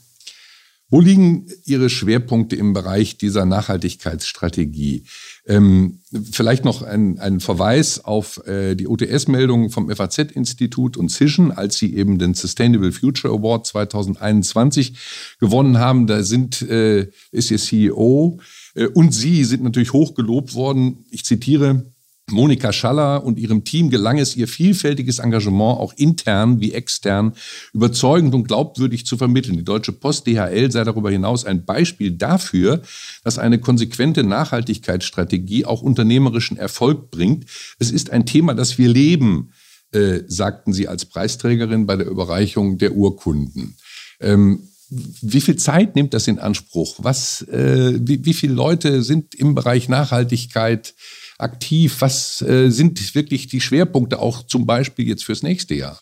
Wo 0.90 1.02
liegen 1.02 1.46
Ihre 1.66 1.90
Schwerpunkte 1.90 2.56
im 2.56 2.72
Bereich 2.72 3.18
dieser 3.18 3.44
Nachhaltigkeitsstrategie? 3.44 5.04
Ähm, 5.46 6.00
vielleicht 6.32 6.64
noch 6.64 6.80
ein, 6.80 7.18
ein 7.18 7.40
Verweis 7.40 8.02
auf 8.02 8.46
äh, 8.46 8.74
die 8.74 8.88
OTS-Meldung 8.88 9.68
vom 9.68 9.90
FAZ-Institut 9.94 10.96
und 10.96 11.10
Cision, 11.10 11.52
als 11.52 11.76
sie 11.76 11.94
eben 11.94 12.18
den 12.18 12.32
Sustainable 12.32 12.92
Future 12.92 13.34
Award 13.34 13.66
2021 13.66 15.36
gewonnen 15.38 15.78
haben. 15.78 16.06
Da 16.06 16.22
sind, 16.22 16.62
äh, 16.62 17.08
ist 17.32 17.50
Ihr 17.50 17.58
CEO 17.58 18.40
äh, 18.74 18.86
und 18.86 19.12
Sie 19.12 19.44
sind 19.44 19.62
natürlich 19.62 19.92
hoch 19.92 20.14
gelobt 20.14 20.54
worden. 20.54 21.04
Ich 21.10 21.24
zitiere, 21.26 21.92
Monika 22.30 22.72
Schaller 22.72 23.24
und 23.24 23.38
ihrem 23.38 23.64
Team 23.64 23.90
gelang 23.90 24.18
es, 24.18 24.36
ihr 24.36 24.48
vielfältiges 24.48 25.18
Engagement 25.18 25.78
auch 25.78 25.92
intern 25.96 26.60
wie 26.60 26.72
extern 26.72 27.32
überzeugend 27.72 28.34
und 28.34 28.46
glaubwürdig 28.46 29.06
zu 29.06 29.16
vermitteln. 29.16 29.56
Die 29.56 29.64
Deutsche 29.64 29.92
Post 29.92 30.26
DHL 30.26 30.70
sei 30.70 30.84
darüber 30.84 31.10
hinaus 31.10 31.44
ein 31.44 31.64
Beispiel 31.64 32.12
dafür, 32.12 32.82
dass 33.24 33.38
eine 33.38 33.58
konsequente 33.58 34.24
Nachhaltigkeitsstrategie 34.24 35.64
auch 35.64 35.82
unternehmerischen 35.82 36.56
Erfolg 36.56 37.10
bringt. 37.10 37.46
Es 37.78 37.90
ist 37.90 38.10
ein 38.10 38.26
Thema, 38.26 38.54
das 38.54 38.78
wir 38.78 38.88
leben, 38.88 39.52
äh, 39.92 40.20
sagten 40.26 40.72
sie 40.72 40.88
als 40.88 41.06
Preisträgerin 41.06 41.86
bei 41.86 41.96
der 41.96 42.06
Überreichung 42.06 42.78
der 42.78 42.94
Urkunden. 42.94 43.76
Ähm, 44.20 44.68
wie 44.90 45.40
viel 45.40 45.56
Zeit 45.56 45.96
nimmt 45.96 46.14
das 46.14 46.28
in 46.28 46.38
Anspruch? 46.38 46.96
Was, 46.98 47.42
äh, 47.42 47.98
wie, 48.00 48.24
wie 48.24 48.34
viele 48.34 48.54
Leute 48.54 49.02
sind 49.02 49.34
im 49.34 49.54
Bereich 49.54 49.88
Nachhaltigkeit 49.88 50.94
aktiv? 51.38 51.96
Was 52.00 52.42
äh, 52.42 52.70
sind 52.70 53.14
wirklich 53.14 53.46
die 53.46 53.60
Schwerpunkte 53.60 54.18
auch 54.18 54.42
zum 54.42 54.66
Beispiel 54.66 55.08
jetzt 55.08 55.24
fürs 55.24 55.42
nächste 55.42 55.74
Jahr? 55.74 56.00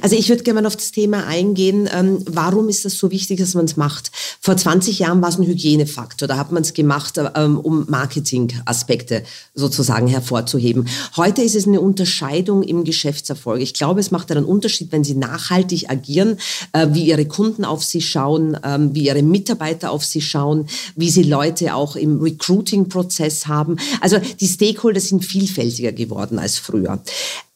Also 0.00 0.16
ich 0.16 0.28
würde 0.28 0.42
gerne 0.42 0.62
mal 0.62 0.66
auf 0.66 0.76
das 0.76 0.92
Thema 0.92 1.26
eingehen, 1.26 1.88
ähm, 1.92 2.24
warum 2.26 2.68
ist 2.68 2.84
das 2.84 2.94
so 2.94 3.10
wichtig, 3.10 3.38
dass 3.38 3.54
man 3.54 3.66
es 3.66 3.76
macht? 3.76 4.10
Vor 4.40 4.56
20 4.56 4.98
Jahren 4.98 5.20
war 5.20 5.28
es 5.28 5.38
ein 5.38 5.46
Hygienefaktor, 5.46 6.26
da 6.26 6.38
hat 6.38 6.52
man 6.52 6.62
es 6.62 6.72
gemacht, 6.72 7.20
ähm, 7.34 7.58
um 7.58 7.84
Marketingaspekte 7.88 9.24
sozusagen 9.54 10.06
hervorzuheben. 10.06 10.88
Heute 11.16 11.42
ist 11.42 11.54
es 11.54 11.66
eine 11.66 11.80
Unterscheidung 11.80 12.62
im 12.62 12.84
Geschäftserfolg. 12.84 13.60
Ich 13.60 13.74
glaube, 13.74 14.00
es 14.00 14.10
macht 14.10 14.30
einen 14.30 14.44
Unterschied, 14.44 14.90
wenn 14.90 15.04
Sie 15.04 15.14
nachhaltig 15.14 15.90
agieren, 15.90 16.38
äh, 16.72 16.88
wie 16.92 17.04
Ihre 17.04 17.26
Kunden 17.26 17.64
auf 17.64 17.84
Sie 17.84 18.00
schauen, 18.00 18.56
ähm, 18.64 18.94
wie 18.94 19.06
Ihre 19.06 19.22
Mitarbeiter 19.22 19.90
auf 19.90 20.04
Sie 20.04 20.22
schauen, 20.22 20.66
wie 20.96 21.10
Sie 21.10 21.24
Leute 21.24 21.74
auch 21.74 21.94
im 21.94 22.20
Recruiting-Prozess 22.20 23.46
haben. 23.46 23.76
Also 24.00 24.18
die 24.40 24.48
Stakeholder 24.48 25.00
sind 25.00 25.24
vielfältiger 25.24 25.92
geworden 25.92 26.38
als 26.38 26.56
früher. 26.58 27.02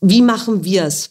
Wie 0.05 0.21
machen 0.21 0.65
wir 0.65 0.85
es? 0.85 1.11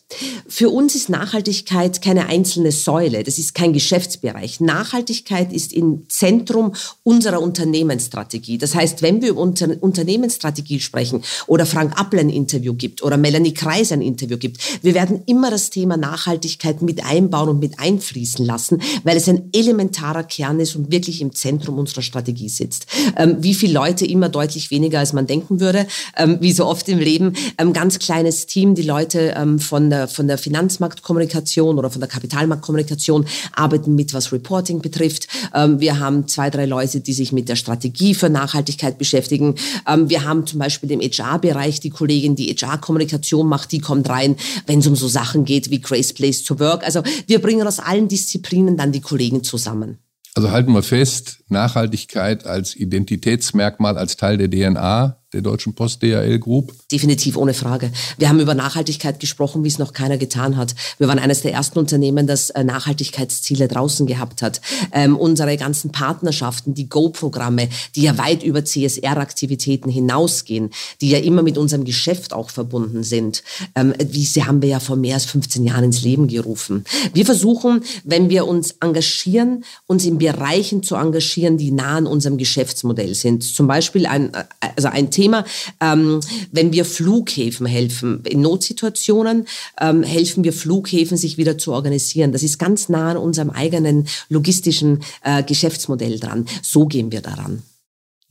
Für 0.50 0.70
uns 0.70 0.96
ist 0.96 1.08
Nachhaltigkeit 1.08 2.02
keine 2.02 2.26
einzelne 2.26 2.74
Säule, 2.74 3.24
das 3.24 3.38
ist 3.38 3.56
kein 3.56 3.72
Geschäftsbereich. 3.72 4.60
Nachhaltigkeit 4.60 5.54
ist 5.54 5.72
im 5.72 6.10
Zentrum 6.10 6.74
unserer 7.04 7.42
Unternehmensstrategie. 7.42 8.58
Das 8.58 8.76
heißt, 8.76 9.02
wenn 9.02 9.22
wir 9.22 9.30
über 9.30 9.40
Unter 9.40 9.70
Unternehmensstrategie 9.80 10.82
sprechen 10.82 11.24
oder 11.48 11.66
Frank 11.66 11.98
Appel 11.98 12.20
ein 12.20 12.30
Interview 12.30 12.74
gibt 12.74 13.02
oder 13.02 13.16
Melanie 13.16 13.54
Kreis 13.54 13.94
ein 13.94 14.02
Interview 14.02 14.38
gibt, 14.38 14.58
wir 14.84 14.94
werden 14.94 15.22
immer 15.26 15.50
das 15.50 15.70
Thema 15.70 15.96
Nachhaltigkeit 15.96 16.82
mit 16.82 17.06
einbauen 17.06 17.48
und 17.48 17.60
mit 17.60 17.80
einfließen 17.80 18.46
lassen, 18.46 18.82
weil 19.06 19.16
es 19.16 19.30
ein 19.30 19.52
elementarer 19.54 20.24
Kern 20.24 20.60
ist 20.60 20.76
und 20.76 20.92
wirklich 20.92 21.22
im 21.22 21.34
Zentrum 21.34 21.80
unserer 21.80 22.02
Strategie 22.02 22.50
sitzt. 22.50 22.88
Ähm, 23.16 23.38
wie 23.40 23.54
viele 23.54 23.72
Leute 23.72 24.06
immer 24.06 24.28
deutlich 24.28 24.70
weniger, 24.70 25.00
als 25.00 25.14
man 25.14 25.28
denken 25.28 25.62
würde, 25.62 25.88
ähm, 26.18 26.40
wie 26.42 26.52
so 26.52 26.66
oft 26.66 26.90
im 26.90 27.00
Leben, 27.00 27.38
ähm, 27.58 27.72
ganz 27.72 27.98
kleines 27.98 28.48
Team, 28.48 28.76
die 28.82 28.88
Leute 28.88 29.34
ähm, 29.38 29.60
von, 29.60 29.90
der, 29.90 30.08
von 30.08 30.28
der 30.28 30.38
Finanzmarktkommunikation 30.38 31.78
oder 31.78 31.90
von 31.90 32.02
der 32.02 32.10
Kapitalmarktkommunikation 32.10 33.26
arbeiten 33.54 33.96
mit, 33.96 34.14
was 34.14 34.32
Reporting 34.32 34.82
betrifft. 34.82 35.28
Ähm, 35.54 35.80
wir 35.80 36.00
haben 36.00 36.28
zwei, 36.28 36.50
drei 36.50 36.66
Leute, 36.66 37.00
die 37.00 37.14
sich 37.14 37.32
mit 37.32 37.48
der 37.48 37.56
Strategie 37.56 38.16
für 38.16 38.30
Nachhaltigkeit 38.30 38.98
beschäftigen. 38.98 39.56
Ähm, 39.88 40.10
wir 40.10 40.24
haben 40.26 40.48
zum 40.48 40.60
Beispiel 40.60 40.92
im 40.92 41.00
HR-Bereich 41.00 41.80
die 41.80 41.92
Kollegin, 41.92 42.36
die 42.36 42.54
HR-Kommunikation 42.54 43.48
macht, 43.48 43.72
die 43.72 43.80
kommt 43.80 44.10
rein, 44.10 44.36
wenn 44.66 44.80
es 44.80 44.88
um 44.88 44.96
so 44.96 45.08
Sachen 45.08 45.46
geht 45.46 45.70
wie 45.70 45.80
Grace 45.80 46.14
Place 46.14 46.44
to 46.44 46.60
Work. 46.60 46.84
Also 46.84 47.04
wir 47.28 47.42
bringen 47.42 47.68
aus 47.68 47.80
allen 47.80 48.08
Disziplinen 48.08 48.78
dann 48.78 48.92
die 48.92 49.02
Kollegen 49.02 49.44
zusammen. 49.44 50.00
Also 50.34 50.52
halten 50.52 50.72
wir 50.72 50.82
fest, 50.82 51.44
Nachhaltigkeit 51.50 52.46
als 52.46 52.76
Identitätsmerkmal, 52.76 53.98
als 53.98 54.16
Teil 54.16 54.38
der 54.38 54.50
DNA 54.50 55.21
der 55.34 55.42
Deutschen 55.42 55.74
Post 55.74 56.02
DHL 56.04 56.40
Group? 56.40 56.74
Definitiv, 56.92 57.38
ohne 57.38 57.54
Frage. 57.54 57.92
Wir 58.18 58.28
haben 58.28 58.40
über 58.40 58.54
Nachhaltigkeit 58.54 59.20
gesprochen, 59.20 59.64
wie 59.64 59.70
es 59.70 59.80
noch 59.80 59.94
keiner 59.94 60.18
getan 60.18 60.58
hat. 60.58 60.76
Wir 60.98 61.08
waren 61.08 61.20
eines 61.20 61.42
der 61.42 61.54
ersten 61.54 61.80
Unternehmen, 61.80 62.28
das 62.28 62.50
äh, 62.50 62.64
Nachhaltigkeitsziele 62.64 63.68
draußen 63.68 64.06
gehabt 64.08 64.42
hat. 64.42 64.62
Ähm, 64.92 65.16
unsere 65.16 65.56
ganzen 65.56 65.92
Partnerschaften, 65.92 66.74
die 66.74 66.90
Go-Programme, 66.90 67.70
die 67.96 68.04
ja 68.04 68.18
weit 68.18 68.44
über 68.44 68.66
CSR-Aktivitäten 68.66 69.90
hinausgehen, 69.90 70.72
die 71.00 71.10
ja 71.10 71.20
immer 71.20 71.44
mit 71.44 71.58
unserem 71.58 71.86
Geschäft 71.86 72.34
auch 72.34 72.50
verbunden 72.50 73.04
sind, 73.04 73.44
ähm, 73.76 73.94
diese 74.02 74.48
haben 74.48 74.62
wir 74.62 74.70
ja 74.70 74.80
vor 74.80 74.98
mehr 74.98 75.16
als 75.16 75.26
15 75.26 75.64
Jahren 75.64 75.86
ins 75.86 76.02
Leben 76.02 76.28
gerufen. 76.28 76.84
Wir 77.14 77.26
versuchen, 77.26 77.84
wenn 78.04 78.30
wir 78.30 78.48
uns 78.48 78.76
engagieren, 78.82 79.64
uns 79.88 80.06
in 80.06 80.18
Bereichen 80.18 80.84
zu 80.84 80.96
engagieren, 80.96 81.58
die 81.58 81.72
nah 81.72 81.98
an 81.98 82.08
unserem 82.08 82.38
Geschäftsmodell 82.38 83.16
sind. 83.16 83.44
Zum 83.44 83.68
Beispiel 83.68 84.06
ein, 84.06 84.34
äh, 84.34 84.44
also 84.76 84.90
ein 84.90 85.10
Thema, 85.10 85.21
Thema. 85.22 85.46
Ähm, 85.80 86.20
wenn 86.52 86.74
wir 86.74 86.86
Flughäfen 86.86 87.68
helfen, 87.68 88.24
in 88.26 88.42
Notsituationen 88.42 89.46
ähm, 89.80 90.04
helfen 90.04 90.44
wir 90.44 90.54
Flughäfen, 90.54 91.18
sich 91.18 91.38
wieder 91.38 91.58
zu 91.58 91.74
organisieren. 91.74 92.32
Das 92.32 92.44
ist 92.44 92.58
ganz 92.58 92.90
nah 92.90 93.12
an 93.12 93.18
unserem 93.18 93.52
eigenen 93.52 94.08
logistischen 94.30 95.04
äh, 95.24 95.44
Geschäftsmodell 95.44 96.20
dran. 96.20 96.46
So 96.64 96.88
gehen 96.88 97.12
wir 97.12 97.22
daran. 97.22 97.62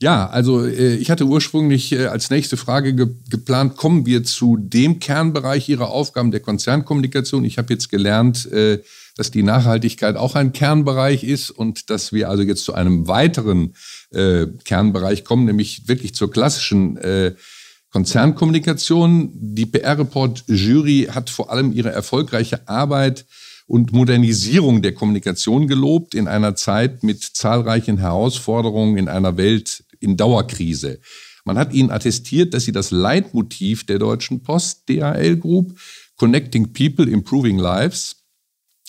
Ja, 0.01 0.27
also 0.27 0.65
äh, 0.65 0.95
ich 0.95 1.11
hatte 1.11 1.25
ursprünglich 1.25 1.91
äh, 1.91 2.07
als 2.07 2.31
nächste 2.31 2.57
Frage 2.57 2.93
ge 2.95 3.07
geplant, 3.29 3.77
kommen 3.77 4.05
wir 4.05 4.23
zu 4.23 4.57
dem 4.57 4.99
Kernbereich 4.99 5.69
Ihrer 5.69 5.91
Aufgaben 5.91 6.31
der 6.31 6.39
Konzernkommunikation. 6.39 7.45
Ich 7.45 7.59
habe 7.59 7.71
jetzt 7.71 7.89
gelernt, 7.89 8.51
äh, 8.51 8.79
dass 9.15 9.29
die 9.29 9.43
Nachhaltigkeit 9.43 10.15
auch 10.15 10.35
ein 10.35 10.53
Kernbereich 10.53 11.23
ist 11.23 11.51
und 11.51 11.91
dass 11.91 12.13
wir 12.13 12.29
also 12.29 12.41
jetzt 12.41 12.65
zu 12.65 12.73
einem 12.73 13.07
weiteren 13.07 13.75
äh, 14.11 14.47
Kernbereich 14.63 15.23
kommen, 15.23 15.45
nämlich 15.45 15.87
wirklich 15.87 16.13
zur 16.15 16.31
klassischen 16.31 16.97
äh, 16.97 17.35
Konzernkommunikation. 17.91 19.31
Die 19.33 19.65
PR-Report-Jury 19.65 21.09
hat 21.11 21.29
vor 21.29 21.51
allem 21.51 21.73
ihre 21.73 21.91
erfolgreiche 21.91 22.67
Arbeit 22.67 23.25
und 23.67 23.93
Modernisierung 23.93 24.81
der 24.81 24.93
Kommunikation 24.93 25.67
gelobt 25.67 26.13
in 26.13 26.27
einer 26.27 26.55
Zeit 26.55 27.03
mit 27.03 27.23
zahlreichen 27.23 27.97
Herausforderungen 27.97 28.97
in 28.97 29.07
einer 29.07 29.37
Welt 29.37 29.83
in 29.99 30.17
Dauerkrise. 30.17 30.99
Man 31.45 31.57
hat 31.57 31.73
ihnen 31.73 31.91
attestiert, 31.91 32.53
dass 32.53 32.65
sie 32.65 32.71
das 32.71 32.91
Leitmotiv 32.91 33.85
der 33.85 33.99
Deutschen 33.99 34.43
Post 34.43 34.89
DHL 34.89 35.37
Group 35.37 35.77
Connecting 36.17 36.73
People, 36.73 37.09
Improving 37.09 37.57
Lives 37.57 38.20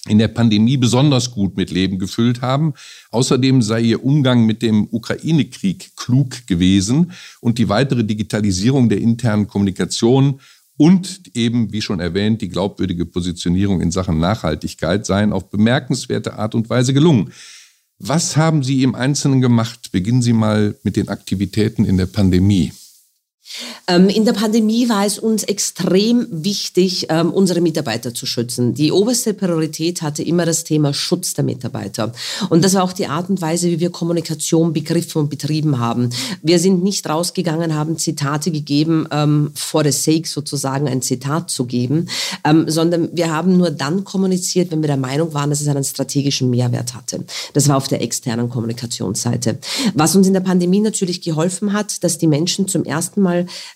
in 0.08 0.18
der 0.18 0.28
Pandemie 0.28 0.76
besonders 0.76 1.30
gut 1.30 1.56
mit 1.56 1.70
Leben 1.70 1.98
gefüllt 1.98 2.42
haben. 2.42 2.74
Außerdem 3.10 3.62
sei 3.62 3.80
ihr 3.80 4.04
Umgang 4.04 4.46
mit 4.46 4.62
dem 4.62 4.88
Ukraine-Krieg 4.90 5.96
klug 5.96 6.46
gewesen 6.46 7.12
und 7.40 7.58
die 7.58 7.68
weitere 7.68 8.04
Digitalisierung 8.04 8.88
der 8.88 8.98
internen 8.98 9.46
Kommunikation 9.46 10.40
und 10.76 11.22
eben, 11.34 11.72
wie 11.72 11.82
schon 11.82 12.00
erwähnt, 12.00 12.42
die 12.42 12.48
glaubwürdige 12.48 13.06
Positionierung 13.06 13.80
in 13.80 13.92
Sachen 13.92 14.18
Nachhaltigkeit 14.18 15.06
seien 15.06 15.32
auf 15.32 15.50
bemerkenswerte 15.50 16.34
Art 16.34 16.54
und 16.54 16.68
Weise 16.68 16.92
gelungen. 16.92 17.32
Was 18.00 18.36
haben 18.36 18.64
Sie 18.64 18.82
im 18.82 18.96
Einzelnen 18.96 19.40
gemacht? 19.40 19.92
Beginnen 19.92 20.22
Sie 20.22 20.32
mal 20.32 20.74
mit 20.82 20.96
den 20.96 21.08
Aktivitäten 21.08 21.84
in 21.84 21.98
der 21.98 22.06
Pandemie. 22.06 22.72
Ähm, 23.88 24.08
in 24.08 24.24
der 24.24 24.32
Pandemie 24.32 24.88
war 24.88 25.04
es 25.04 25.18
uns 25.18 25.42
extrem 25.42 26.26
wichtig, 26.30 27.06
ähm, 27.10 27.32
unsere 27.32 27.60
Mitarbeiter 27.60 28.14
zu 28.14 28.24
schützen. 28.24 28.74
Die 28.74 28.92
oberste 28.92 29.34
Priorität 29.34 30.00
hatte 30.02 30.22
immer 30.22 30.46
das 30.46 30.64
Thema 30.64 30.94
Schutz 30.94 31.34
der 31.34 31.44
Mitarbeiter. 31.44 32.12
Und 32.48 32.64
das 32.64 32.74
war 32.74 32.84
auch 32.84 32.92
die 32.92 33.08
Art 33.08 33.28
und 33.28 33.40
Weise, 33.40 33.68
wie 33.68 33.80
wir 33.80 33.90
Kommunikation 33.90 34.72
begriffen 34.72 35.22
und 35.22 35.28
betrieben 35.28 35.78
haben. 35.78 36.10
Wir 36.42 36.58
sind 36.58 36.82
nicht 36.84 37.08
rausgegangen, 37.08 37.74
haben 37.74 37.98
Zitate 37.98 38.52
gegeben, 38.52 39.06
ähm, 39.10 39.50
for 39.54 39.82
the 39.84 39.90
sake 39.90 40.28
sozusagen 40.28 40.88
ein 40.88 41.02
Zitat 41.02 41.50
zu 41.50 41.64
geben, 41.64 42.08
sondern 42.66 43.08
wir 43.12 43.32
haben 43.32 43.56
nur 43.56 43.70
dann 43.70 44.04
kommuniziert, 44.04 44.70
wenn 44.70 44.82
wir 44.82 44.86
der 44.86 44.96
Meinung 44.96 45.34
waren, 45.34 45.50
dass 45.50 45.60
es 45.60 45.68
einen 45.68 45.84
strategischen 45.84 46.50
Mehrwert 46.50 46.94
hatte. 46.94 47.24
Das 47.52 47.68
war 47.68 47.76
auf 47.76 47.88
der 47.88 48.02
externen 48.02 48.48
Kommunikationsseite. 48.48 49.58
Was 49.94 50.14
uns 50.16 50.26
in 50.26 50.32
der 50.32 50.40
Pandemie 50.40 50.80
natürlich 50.80 51.20
geholfen 51.20 51.72
hat, 51.72 52.02
dass 52.04 52.18
die 52.18 52.26
Menschen 52.26 52.68
zum 52.68 52.84
ersten 52.84 53.20
Mal 53.20 53.31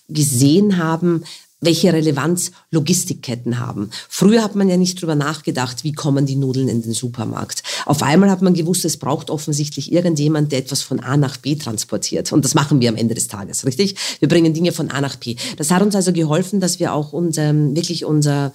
gesehen 0.07 0.77
haben, 0.77 1.23
welche 1.59 1.91
Relevanz 1.91 2.51
Logistikketten 2.69 3.59
haben. 3.59 3.89
Früher 4.09 4.43
hat 4.43 4.55
man 4.55 4.69
ja 4.69 4.77
nicht 4.77 5.01
drüber 5.01 5.15
nachgedacht, 5.15 5.83
wie 5.83 5.93
kommen 5.93 6.27
die 6.27 6.35
Nudeln 6.35 6.67
in 6.67 6.83
den 6.83 6.93
Supermarkt. 6.93 7.63
Auf 7.85 8.03
einmal 8.03 8.29
hat 8.29 8.43
man 8.43 8.53
gewusst, 8.53 8.85
es 8.85 8.97
braucht 8.97 9.31
offensichtlich 9.31 9.91
irgendjemand, 9.91 10.51
der 10.51 10.59
etwas 10.59 10.83
von 10.83 10.99
A 10.99 11.17
nach 11.17 11.37
B 11.37 11.55
transportiert. 11.55 12.31
Und 12.31 12.45
das 12.45 12.53
machen 12.53 12.79
wir 12.79 12.89
am 12.89 12.95
Ende 12.95 13.15
des 13.15 13.27
Tages, 13.27 13.65
richtig? 13.65 13.95
Wir 14.19 14.27
bringen 14.27 14.53
Dinge 14.53 14.71
von 14.71 14.91
A 14.91 15.01
nach 15.01 15.15
B. 15.15 15.35
Das 15.57 15.71
hat 15.71 15.81
uns 15.81 15.95
also 15.95 16.13
geholfen, 16.13 16.59
dass 16.59 16.79
wir 16.79 16.93
auch 16.93 17.11
unser, 17.11 17.53
wirklich 17.53 18.05
unser 18.05 18.53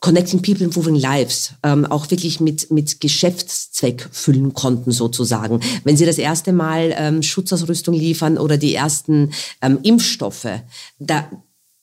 Connecting 0.00 0.40
People, 0.40 0.64
Improving 0.64 0.94
Lives 0.96 1.52
ähm, 1.62 1.84
auch 1.84 2.10
wirklich 2.10 2.40
mit, 2.40 2.70
mit 2.70 3.00
Geschäftszweck 3.00 4.08
füllen 4.10 4.54
konnten 4.54 4.92
sozusagen. 4.92 5.60
Wenn 5.84 5.96
Sie 5.96 6.06
das 6.06 6.18
erste 6.18 6.52
Mal 6.52 6.94
ähm, 6.96 7.22
Schutzausrüstung 7.22 7.94
liefern 7.94 8.38
oder 8.38 8.56
die 8.56 8.74
ersten 8.74 9.32
ähm, 9.60 9.78
Impfstoffe, 9.82 10.48
da, 10.98 11.30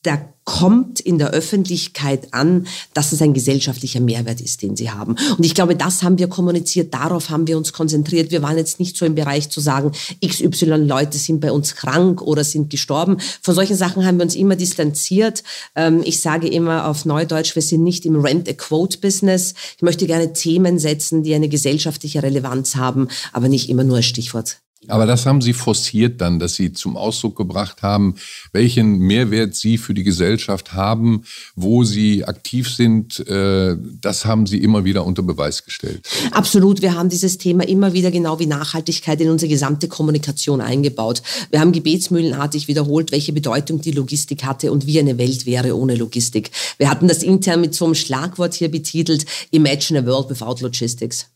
da 0.01 0.33
kommt 0.47 1.01
in 1.01 1.17
der 1.17 1.31
Öffentlichkeit 1.31 2.33
an, 2.33 2.67
dass 2.93 3.11
es 3.11 3.21
ein 3.21 3.33
gesellschaftlicher 3.33 3.99
Mehrwert 3.99 4.39
ist, 4.39 4.61
den 4.61 4.77
sie 4.77 4.89
haben. 4.89 5.17
Und 5.37 5.45
ich 5.45 5.53
glaube, 5.53 5.75
das 5.75 6.03
haben 6.03 6.17
wir 6.19 6.29
kommuniziert, 6.29 6.93
darauf 6.93 7.29
haben 7.29 7.47
wir 7.47 7.57
uns 7.57 7.73
konzentriert. 7.73 8.31
Wir 8.31 8.41
waren 8.41 8.55
jetzt 8.55 8.79
nicht 8.79 8.95
so 8.95 9.05
im 9.05 9.13
Bereich 9.13 9.49
zu 9.49 9.59
sagen, 9.59 9.91
XY 10.25 10.85
Leute 10.87 11.17
sind 11.17 11.41
bei 11.41 11.51
uns 11.51 11.75
krank 11.75 12.21
oder 12.21 12.45
sind 12.45 12.69
gestorben. 12.69 13.17
Von 13.41 13.55
solchen 13.55 13.75
Sachen 13.75 14.05
haben 14.05 14.19
wir 14.19 14.23
uns 14.23 14.35
immer 14.35 14.55
distanziert. 14.55 15.43
Ähm, 15.75 16.01
ich 16.05 16.21
sage 16.21 16.47
immer 16.47 16.87
auf 16.87 17.03
Neudeutsch, 17.03 17.55
wir 17.55 17.61
sind 17.61 17.83
nicht 17.83 18.05
im 18.05 18.15
Rent-a-Quote-Business. 18.15 19.53
Ich 19.75 19.81
möchte 19.81 20.07
gerne 20.07 20.31
Themen 20.31 20.79
setzen, 20.79 21.23
die 21.23 21.35
eine 21.35 21.49
gesellschaftliche 21.49 22.23
Relevanz 22.23 22.77
haben, 22.77 23.09
aber 23.33 23.49
nicht 23.49 23.69
immer 23.69 23.83
nur 23.83 23.97
als 23.97 24.05
Stichwort. 24.05 24.61
Aber 24.87 25.05
das 25.05 25.25
haben 25.25 25.41
Sie 25.41 25.53
forciert 25.53 26.21
dann, 26.21 26.39
dass 26.39 26.55
Sie 26.55 26.73
zum 26.73 26.97
Ausdruck 26.97 27.35
gebracht 27.35 27.81
haben, 27.81 28.15
welchen 28.51 28.99
Mehrwert 28.99 29.55
Sie 29.55 29.77
für 29.77 29.93
die 29.93 30.03
Gesellschaft 30.03 30.73
haben, 30.73 31.23
wo 31.55 31.83
Sie 31.83 32.25
aktiv 32.25 32.69
sind. 32.69 33.19
Äh, 33.27 33.75
das 34.01 34.25
haben 34.25 34.45
Sie 34.45 34.57
immer 34.57 34.85
wieder 34.85 35.05
unter 35.05 35.23
Beweis 35.23 35.65
gestellt. 35.65 36.07
Absolut. 36.31 36.81
Wir 36.81 36.95
haben 36.95 37.09
dieses 37.09 37.37
Thema 37.37 37.67
immer 37.67 37.93
wieder 37.93 38.11
genau 38.11 38.39
wie 38.39 38.45
Nachhaltigkeit 38.45 39.19
in 39.21 39.29
unsere 39.29 39.49
gesamte 39.49 39.87
Kommunikation 39.87 40.61
eingebaut. 40.61 41.21
Wir 41.49 41.59
haben 41.59 41.71
gebetsmühlenartig 41.71 42.67
wiederholt, 42.67 43.11
welche 43.11 43.33
Bedeutung 43.33 43.81
die 43.81 43.91
Logistik 43.91 44.43
hatte 44.43 44.71
und 44.71 44.85
wie 44.87 44.99
eine 44.99 45.17
Welt 45.17 45.45
wäre 45.45 45.75
ohne 45.77 45.95
Logistik. 45.95 46.51
Wir 46.77 46.89
hatten 46.89 47.07
das 47.07 47.23
intern 47.23 47.61
mit 47.61 47.75
so 47.75 47.85
einem 47.85 47.95
Schlagwort 47.95 48.53
hier 48.53 48.69
betitelt, 48.69 49.25
Imagine 49.51 49.99
a 49.99 50.05
World 50.05 50.29
Without 50.29 50.63
Logistics. 50.63 51.27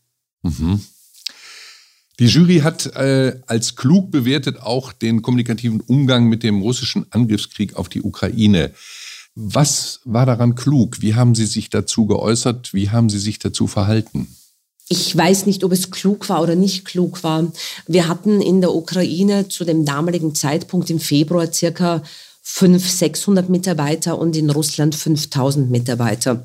Mhm. 0.42 0.80
Die 2.18 2.26
Jury 2.26 2.58
hat 2.60 2.86
äh, 2.94 3.40
als 3.46 3.74
klug 3.74 4.10
bewertet 4.10 4.60
auch 4.60 4.92
den 4.92 5.22
kommunikativen 5.22 5.80
Umgang 5.80 6.26
mit 6.28 6.42
dem 6.42 6.60
russischen 6.60 7.06
Angriffskrieg 7.10 7.76
auf 7.76 7.88
die 7.88 8.02
Ukraine. 8.02 8.72
Was 9.34 10.00
war 10.04 10.26
daran 10.26 10.54
klug? 10.54 11.00
Wie 11.00 11.14
haben 11.14 11.34
Sie 11.34 11.46
sich 11.46 11.70
dazu 11.70 12.06
geäußert? 12.06 12.74
Wie 12.74 12.90
haben 12.90 13.08
Sie 13.08 13.18
sich 13.18 13.38
dazu 13.38 13.66
verhalten? 13.66 14.28
Ich 14.88 15.16
weiß 15.16 15.46
nicht, 15.46 15.64
ob 15.64 15.72
es 15.72 15.90
klug 15.90 16.28
war 16.28 16.42
oder 16.42 16.54
nicht 16.54 16.84
klug 16.84 17.24
war. 17.24 17.50
Wir 17.86 18.08
hatten 18.08 18.42
in 18.42 18.60
der 18.60 18.74
Ukraine 18.74 19.48
zu 19.48 19.64
dem 19.64 19.86
damaligen 19.86 20.34
Zeitpunkt 20.34 20.90
im 20.90 21.00
Februar 21.00 21.50
circa 21.50 22.02
500, 22.42 22.82
600 22.82 23.48
Mitarbeiter 23.48 24.18
und 24.18 24.36
in 24.36 24.50
Russland 24.50 24.94
5000 24.94 25.70
Mitarbeiter. 25.70 26.44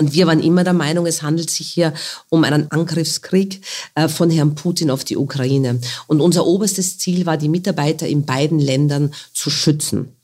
Und 0.00 0.14
wir 0.14 0.26
waren 0.26 0.40
immer 0.40 0.64
der 0.64 0.72
Meinung, 0.72 1.04
es 1.04 1.22
handelt 1.22 1.50
sich 1.50 1.70
hier 1.70 1.92
um 2.30 2.42
einen 2.44 2.70
Angriffskrieg 2.70 3.60
äh, 3.94 4.08
von 4.08 4.30
Herrn 4.30 4.54
Putin 4.54 4.90
auf 4.90 5.04
die 5.04 5.18
Ukraine. 5.18 5.78
Und 6.06 6.22
unser 6.22 6.46
oberstes 6.46 6.96
Ziel 6.96 7.26
war, 7.26 7.36
die 7.36 7.50
Mitarbeiter 7.50 8.08
in 8.08 8.24
beiden 8.24 8.58
Ländern 8.58 9.12
zu 9.34 9.50
schützen. 9.50 10.16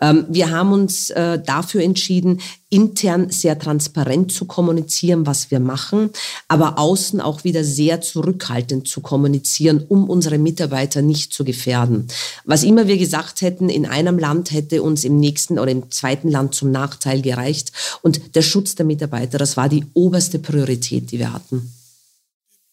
Ähm, 0.00 0.26
wir 0.28 0.50
haben 0.50 0.72
uns 0.72 1.10
äh, 1.10 1.38
dafür 1.38 1.82
entschieden, 1.82 2.40
intern 2.74 3.30
sehr 3.30 3.58
transparent 3.58 4.32
zu 4.32 4.46
kommunizieren, 4.46 5.26
was 5.26 5.52
wir 5.52 5.60
machen, 5.60 6.10
aber 6.48 6.78
außen 6.78 7.20
auch 7.20 7.44
wieder 7.44 7.62
sehr 7.62 8.00
zurückhaltend 8.00 8.88
zu 8.88 9.00
kommunizieren, 9.00 9.84
um 9.88 10.10
unsere 10.10 10.38
Mitarbeiter 10.38 11.00
nicht 11.00 11.32
zu 11.32 11.44
gefährden. 11.44 12.08
Was 12.44 12.64
immer 12.64 12.88
wir 12.88 12.98
gesagt 12.98 13.42
hätten, 13.42 13.68
in 13.68 13.86
einem 13.86 14.18
Land 14.18 14.50
hätte 14.50 14.82
uns 14.82 15.04
im 15.04 15.20
nächsten 15.20 15.58
oder 15.58 15.70
im 15.70 15.90
zweiten 15.92 16.30
Land 16.30 16.56
zum 16.56 16.72
Nachteil 16.72 17.22
gereicht. 17.22 17.70
Und 18.02 18.34
der 18.34 18.42
Schutz 18.42 18.74
der 18.74 18.86
Mitarbeiter, 18.86 19.38
das 19.38 19.56
war 19.56 19.68
die 19.68 19.86
oberste 19.94 20.40
Priorität, 20.40 21.12
die 21.12 21.20
wir 21.20 21.32
hatten. 21.32 21.72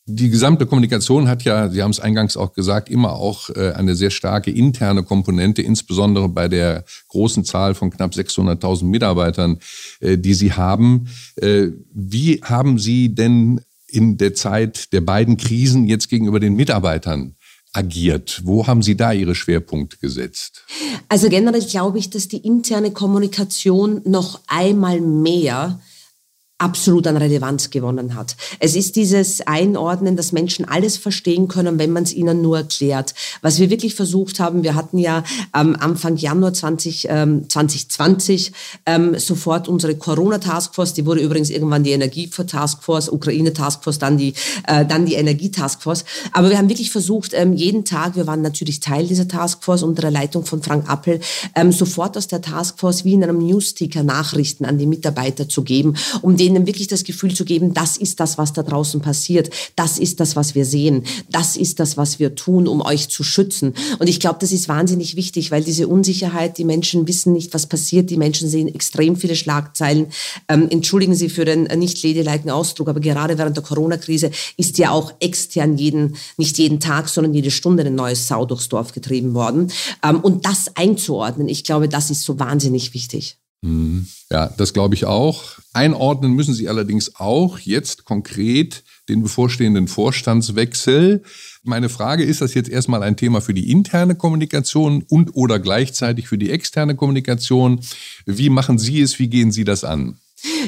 Die 0.05 0.29
gesamte 0.29 0.65
Kommunikation 0.65 1.27
hat 1.27 1.43
ja, 1.43 1.69
Sie 1.69 1.83
haben 1.83 1.91
es 1.91 1.99
eingangs 1.99 2.35
auch 2.35 2.53
gesagt, 2.53 2.89
immer 2.89 3.13
auch 3.13 3.49
äh, 3.51 3.73
eine 3.73 3.95
sehr 3.95 4.09
starke 4.09 4.49
interne 4.49 5.03
Komponente, 5.03 5.61
insbesondere 5.61 6.27
bei 6.27 6.47
der 6.47 6.85
großen 7.09 7.45
Zahl 7.45 7.75
von 7.75 7.91
knapp 7.91 8.13
600.000 8.13 8.85
Mitarbeitern, 8.85 9.59
äh, 9.99 10.17
die 10.17 10.33
Sie 10.33 10.53
haben. 10.53 11.07
Äh, 11.35 11.67
wie 11.93 12.41
haben 12.41 12.79
Sie 12.79 13.13
denn 13.13 13.61
in 13.87 14.17
der 14.17 14.33
Zeit 14.33 14.91
der 14.91 15.01
beiden 15.01 15.37
Krisen 15.37 15.85
jetzt 15.85 16.09
gegenüber 16.09 16.39
den 16.39 16.55
Mitarbeitern 16.55 17.35
agiert? 17.71 18.41
Wo 18.43 18.65
haben 18.65 18.81
Sie 18.81 18.97
da 18.97 19.11
Ihre 19.11 19.35
Schwerpunkte 19.35 19.97
gesetzt? 19.97 20.65
Also 21.09 21.29
generell 21.29 21.61
glaube 21.61 21.99
ich, 21.99 22.09
dass 22.09 22.27
die 22.27 22.37
interne 22.37 22.91
Kommunikation 22.91 24.01
noch 24.05 24.41
einmal 24.47 24.99
mehr 24.99 25.79
absolut 26.61 27.07
an 27.07 27.17
Relevanz 27.17 27.71
gewonnen 27.71 28.15
hat. 28.15 28.35
Es 28.59 28.75
ist 28.75 28.95
dieses 28.95 29.41
Einordnen, 29.47 30.15
dass 30.15 30.31
Menschen 30.31 30.65
alles 30.65 30.95
verstehen 30.95 31.47
können, 31.47 31.79
wenn 31.79 31.91
man 31.91 32.03
es 32.03 32.13
ihnen 32.13 32.41
nur 32.41 32.57
erklärt. 32.57 33.15
Was 33.41 33.59
wir 33.59 33.71
wirklich 33.71 33.95
versucht 33.95 34.39
haben, 34.39 34.63
wir 34.63 34.75
hatten 34.75 34.99
ja 34.99 35.23
ähm, 35.55 35.75
Anfang 35.79 36.17
Januar 36.17 36.53
20, 36.53 37.07
ähm, 37.09 37.49
2020 37.49 38.51
ähm, 38.85 39.17
sofort 39.17 39.67
unsere 39.67 39.95
Corona-Taskforce, 39.95 40.93
die 40.93 41.05
wurde 41.05 41.21
übrigens 41.21 41.49
irgendwann 41.49 41.83
die 41.83 41.91
Energie-Taskforce, 41.91 43.09
Ukraine-Taskforce, 43.09 43.97
dann 43.97 44.17
die, 44.17 44.33
äh, 44.67 44.85
die 44.85 45.15
Energie-Taskforce. 45.15 46.05
Aber 46.31 46.51
wir 46.51 46.57
haben 46.59 46.69
wirklich 46.69 46.91
versucht, 46.91 47.33
ähm, 47.33 47.53
jeden 47.53 47.85
Tag, 47.85 48.15
wir 48.15 48.27
waren 48.27 48.43
natürlich 48.43 48.79
Teil 48.79 49.07
dieser 49.07 49.27
Taskforce 49.27 49.81
unter 49.81 50.01
der 50.01 50.11
Leitung 50.11 50.45
von 50.45 50.61
Frank 50.61 50.87
Appel, 50.87 51.19
ähm, 51.55 51.71
sofort 51.71 52.17
aus 52.17 52.27
der 52.27 52.41
Taskforce 52.41 53.03
wie 53.03 53.13
in 53.13 53.23
einem 53.23 53.39
Newsticker 53.39 54.03
Nachrichten 54.03 54.65
an 54.65 54.77
die 54.77 54.85
Mitarbeiter 54.85 55.49
zu 55.49 55.63
geben, 55.63 55.95
um 56.21 56.37
denen 56.37 56.50
denen 56.53 56.67
wirklich 56.67 56.87
das 56.87 57.03
Gefühl 57.03 57.33
zu 57.33 57.45
geben, 57.45 57.73
das 57.73 57.97
ist 57.97 58.19
das, 58.19 58.37
was 58.37 58.53
da 58.53 58.63
draußen 58.63 59.01
passiert, 59.01 59.49
das 59.75 59.99
ist 59.99 60.19
das, 60.19 60.35
was 60.35 60.55
wir 60.55 60.65
sehen, 60.65 61.03
das 61.29 61.55
ist 61.55 61.79
das, 61.79 61.97
was 61.97 62.19
wir 62.19 62.35
tun, 62.35 62.67
um 62.67 62.81
euch 62.81 63.09
zu 63.09 63.23
schützen. 63.23 63.73
Und 63.99 64.07
ich 64.07 64.19
glaube, 64.19 64.39
das 64.39 64.51
ist 64.51 64.67
wahnsinnig 64.67 65.15
wichtig, 65.15 65.51
weil 65.51 65.63
diese 65.63 65.87
Unsicherheit, 65.87 66.57
die 66.57 66.63
Menschen 66.63 67.07
wissen 67.07 67.33
nicht, 67.33 67.53
was 67.53 67.67
passiert, 67.67 68.09
die 68.09 68.17
Menschen 68.17 68.49
sehen 68.49 68.67
extrem 68.67 69.15
viele 69.15 69.35
Schlagzeilen. 69.35 70.07
Ähm, 70.47 70.67
entschuldigen 70.69 71.15
Sie 71.15 71.29
für 71.29 71.45
den 71.45 71.63
nicht 71.79 72.01
ladylike 72.03 72.53
Ausdruck, 72.53 72.89
aber 72.89 72.99
gerade 72.99 73.37
während 73.37 73.57
der 73.57 73.63
Corona-Krise 73.63 74.31
ist 74.57 74.77
ja 74.77 74.91
auch 74.91 75.13
extern 75.19 75.77
jeden, 75.77 76.15
nicht 76.37 76.57
jeden 76.57 76.79
Tag, 76.79 77.09
sondern 77.09 77.33
jede 77.33 77.51
Stunde 77.51 77.83
ein 77.83 77.95
neues 77.95 78.27
Sau 78.27 78.45
durchs 78.45 78.69
Dorf 78.69 78.93
getrieben 78.93 79.33
worden. 79.33 79.71
Ähm, 80.03 80.19
und 80.21 80.45
das 80.45 80.75
einzuordnen, 80.75 81.47
ich 81.47 81.63
glaube, 81.63 81.87
das 81.89 82.09
ist 82.09 82.23
so 82.23 82.39
wahnsinnig 82.39 82.93
wichtig. 82.93 83.40
Mhm. 83.61 84.07
Ja, 84.31 84.47
das 84.47 84.73
glaube 84.73 84.95
ich 84.95 85.05
auch. 85.05 85.59
Einordnen 85.73 86.33
müssen 86.33 86.53
Sie 86.53 86.67
allerdings 86.67 87.15
auch 87.15 87.59
jetzt 87.59 88.05
konkret 88.05 88.83
den 89.07 89.21
bevorstehenden 89.21 89.87
Vorstandswechsel. 89.87 91.23
Meine 91.63 91.89
Frage, 91.89 92.23
ist 92.23 92.41
das 92.41 92.53
jetzt 92.53 92.69
erstmal 92.69 93.03
ein 93.03 93.17
Thema 93.17 93.41
für 93.41 93.53
die 93.53 93.69
interne 93.71 94.15
Kommunikation 94.15 95.03
und 95.07 95.35
oder 95.35 95.59
gleichzeitig 95.59 96.27
für 96.27 96.37
die 96.37 96.49
externe 96.49 96.95
Kommunikation? 96.95 97.81
Wie 98.25 98.49
machen 98.49 98.79
Sie 98.79 99.01
es? 99.01 99.19
Wie 99.19 99.27
gehen 99.27 99.51
Sie 99.51 99.63
das 99.63 99.83
an? 99.83 100.17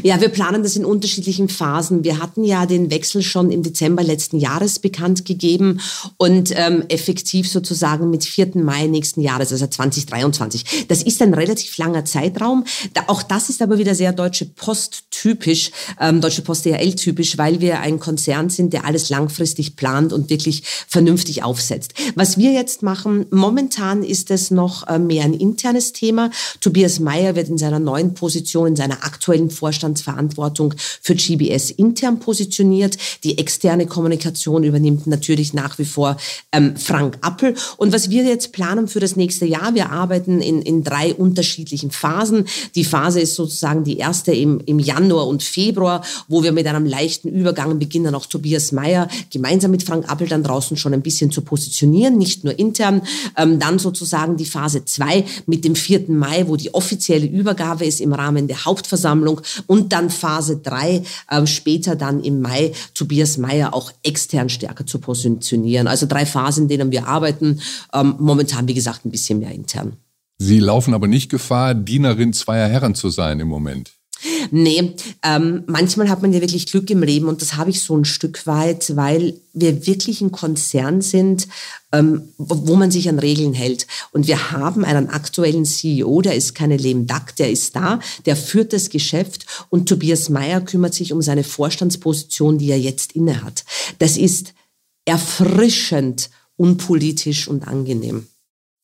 Ja, 0.04 0.22
wir 0.22 0.30
planen 0.30 0.64
das 0.64 0.76
in 0.76 0.86
unterschiedlichen 0.86 1.50
Phasen. 1.50 2.04
Wir 2.04 2.20
hatten 2.20 2.44
ja 2.44 2.66
den 2.66 2.92
Wechsel 2.92 3.22
schon 3.22 3.52
im 3.52 3.64
Dezember 3.64 4.04
letzten 4.04 4.38
Jahres 4.38 4.80
bekannt 4.80 5.26
gegeben 5.26 5.80
und 6.18 6.52
ähm, 6.56 6.84
effektiv 6.90 7.50
sozusagen 7.50 8.10
mit 8.10 8.24
4. 8.24 8.52
Mai 8.56 8.88
nächsten 8.88 9.22
Jahres, 9.22 9.52
also 9.52 9.66
2023. 9.66 10.86
Das 10.88 11.02
ist 11.02 11.22
ein 11.22 11.34
relativ 11.34 11.78
langer 11.78 12.06
Zeitraum. 12.06 12.66
Da, 12.94 13.04
auch 13.08 13.24
das 13.24 13.50
ist 13.50 13.62
aber 13.62 13.78
wieder 13.78 13.96
sehr 13.96 14.14
Deutsche 14.14 14.46
Post 14.46 15.04
typisch, 15.24 15.72
ähm, 16.02 16.20
Deutsche 16.20 16.42
Post 16.42 16.66
DHL 16.66 16.96
typisch, 16.96 17.38
weil 17.38 17.62
wir 17.62 17.80
ein 17.80 17.98
Konzern 17.98 18.50
sind, 18.50 18.74
der 18.74 18.84
alles 18.84 19.10
langfristig 19.10 19.78
plant 19.78 20.12
und 20.12 20.30
wirklich 20.30 20.64
vernünftig 20.90 21.44
aufsetzt. 21.44 21.94
Was 22.16 22.38
wir 22.38 22.52
jetzt 22.52 22.84
machen, 22.84 23.26
momentan 23.32 24.04
ist 24.04 24.32
es 24.32 24.52
noch 24.52 24.86
äh, 24.88 25.00
mehr 25.00 25.24
ein 25.24 25.34
internes 25.34 25.94
Thema. 25.94 26.30
Tobias 26.60 27.00
Meyer 27.00 27.38
wird 27.38 27.48
in 27.48 27.58
seiner 27.58 27.80
neuen 27.80 28.16
Position, 28.16 28.68
in 28.68 28.76
seiner 28.76 29.06
aktuellen 29.06 29.50
Vorstandsverantwortung 29.50 30.74
für 31.02 31.16
GBS 31.16 31.72
intern 31.72 32.20
positioniert. 32.20 32.98
Die 33.24 33.38
externe 33.38 33.86
Kommunikation 33.86 34.66
übernimmt 34.66 35.08
natürlich 35.08 35.54
nach 35.54 35.80
wie 35.80 35.86
vor 35.86 36.18
ähm, 36.52 36.76
Frank 36.76 37.18
Appel. 37.22 37.56
Und 37.78 37.94
was 37.94 38.10
wir 38.10 38.26
jetzt 38.26 38.52
planen 38.52 38.90
für 38.90 39.00
das 39.00 39.16
nächste 39.16 39.46
Jahr, 39.46 39.74
wir 39.74 39.90
arbeiten 39.90 40.42
in, 40.42 40.62
in 40.62 40.84
drei 40.84 41.14
unterschiedlichen 41.14 41.92
Phasen. 41.92 42.46
Die 42.76 42.84
Phase 42.84 43.22
ist 43.22 43.36
sozusagen 43.36 43.86
die 43.86 43.98
erste 44.00 44.34
im, 44.34 44.60
im 44.66 44.80
Januar 44.80 45.13
Januar 45.14 45.28
und 45.28 45.44
Februar, 45.44 46.04
wo 46.28 46.44
wir 46.44 46.52
mit 46.52 46.66
einem 46.68 46.86
leichten 46.86 47.30
Übergang 47.30 47.78
beginnen, 47.78 48.16
auch 48.16 48.26
Tobias 48.26 48.72
Mayer 48.72 49.08
gemeinsam 49.32 49.72
mit 49.72 49.84
Frank 49.84 50.10
Appel 50.10 50.28
dann 50.28 50.44
draußen 50.44 50.76
schon 50.76 50.94
ein 50.94 51.02
bisschen 51.02 51.32
zu 51.32 51.42
positionieren, 51.42 52.18
nicht 52.18 52.44
nur 52.44 52.58
intern. 52.58 53.04
Ähm, 53.38 53.60
dann 53.60 53.78
sozusagen 53.80 54.38
die 54.38 54.46
Phase 54.46 54.86
2 54.86 55.24
mit 55.46 55.66
dem 55.66 55.76
4. 55.76 56.06
Mai, 56.08 56.48
wo 56.48 56.56
die 56.56 56.74
offizielle 56.74 57.28
Übergabe 57.28 57.86
ist 57.86 58.02
im 58.02 58.14
Rahmen 58.14 58.48
der 58.48 58.66
Hauptversammlung 58.66 59.42
und 59.68 59.94
dann 59.94 60.10
Phase 60.10 60.58
3 60.58 61.04
äh, 61.30 61.48
später 61.48 61.96
dann 61.96 62.24
im 62.24 62.42
Mai 62.42 62.72
Tobias 62.96 63.38
Mayer 63.38 63.74
auch 63.74 63.92
extern 64.02 64.50
stärker 64.50 64.86
zu 64.86 65.00
positionieren. 65.00 65.88
Also 65.88 66.08
drei 66.08 66.26
Phasen, 66.26 66.64
in 66.64 66.70
denen 66.70 66.92
wir 66.92 67.08
arbeiten. 67.08 67.60
Ähm, 67.94 68.16
momentan, 68.20 68.68
wie 68.68 68.74
gesagt, 68.74 69.06
ein 69.06 69.12
bisschen 69.12 69.40
mehr 69.40 69.52
intern. 69.52 69.94
Sie 70.40 70.60
laufen 70.60 70.94
aber 70.94 71.08
nicht 71.08 71.30
Gefahr, 71.30 71.76
Dienerin 71.76 72.34
zweier 72.34 72.68
Herren 72.68 72.96
zu 72.96 73.10
sein 73.10 73.40
im 73.40 73.48
Moment. 73.48 73.94
Nee, 74.52 74.96
ähm, 75.24 75.64
manchmal 75.68 76.10
hat 76.10 76.22
man 76.22 76.34
ja 76.34 76.42
wirklich 76.42 76.66
Glück 76.66 76.90
im 76.90 77.04
Leben 77.04 77.28
und 77.28 77.42
das 77.42 77.56
habe 77.56 77.70
ich 77.70 77.82
so 77.82 77.98
ein 77.98 78.06
Stück 78.06 78.46
weit, 78.48 78.96
weil 78.96 79.40
wir 79.54 79.86
wirklich 79.86 80.22
ein 80.22 80.32
Konzern 80.32 81.02
sind, 81.02 81.48
ähm, 81.92 82.30
wo 82.38 82.76
man 82.76 82.92
sich 82.92 83.10
an 83.10 83.20
Regeln 83.20 83.54
hält. 83.54 83.88
Und 84.12 84.28
wir 84.28 84.52
haben 84.52 84.86
einen 84.86 85.10
aktuellen 85.10 85.66
CEO, 85.66 86.22
der 86.22 86.36
ist 86.36 86.56
keine 86.56 86.78
lame 86.78 87.04
duck, 87.04 87.36
der 87.38 87.52
ist 87.52 87.76
da, 87.76 88.00
der 88.26 88.36
führt 88.36 88.74
das 88.74 88.90
Geschäft 88.90 89.46
und 89.70 89.90
Tobias 89.90 90.30
Mayer 90.30 90.62
kümmert 90.62 90.94
sich 90.94 91.14
um 91.14 91.22
seine 91.22 91.44
Vorstandsposition, 91.44 92.58
die 92.58 92.72
er 92.72 92.80
jetzt 92.80 93.14
innehat. 93.14 93.66
Das 94.00 94.18
ist 94.18 94.54
erfrischend 95.06 96.30
unpolitisch 96.56 97.48
und 97.48 97.68
angenehm. 97.68 98.28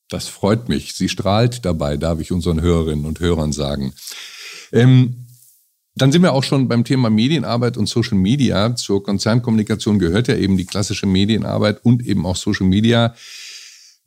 Das 0.10 0.28
freut 0.28 0.70
mich. 0.70 0.96
Sie 0.96 1.08
strahlt 1.08 1.66
dabei, 1.66 1.96
darf 1.96 2.20
ich 2.20 2.32
unseren 2.32 2.62
Hörerinnen 2.62 3.06
und 3.06 3.20
Hörern 3.20 3.54
sagen. 3.54 3.94
Ähm, 4.72 5.28
dann 5.96 6.12
sind 6.12 6.22
wir 6.22 6.34
auch 6.34 6.44
schon 6.44 6.68
beim 6.68 6.84
Thema 6.84 7.10
Medienarbeit 7.10 7.78
und 7.78 7.90
Social 7.90 8.18
Media. 8.18 8.76
Zur 8.76 9.04
Konzernkommunikation 9.04 10.00
gehört 10.00 10.28
ja 10.28 10.36
eben 10.36 10.58
die 10.58 10.66
klassische 10.66 11.06
Medienarbeit 11.06 11.84
und 11.84 12.06
eben 12.06 12.26
auch 12.26 12.36
Social 12.36 12.68
Media. 12.68 13.14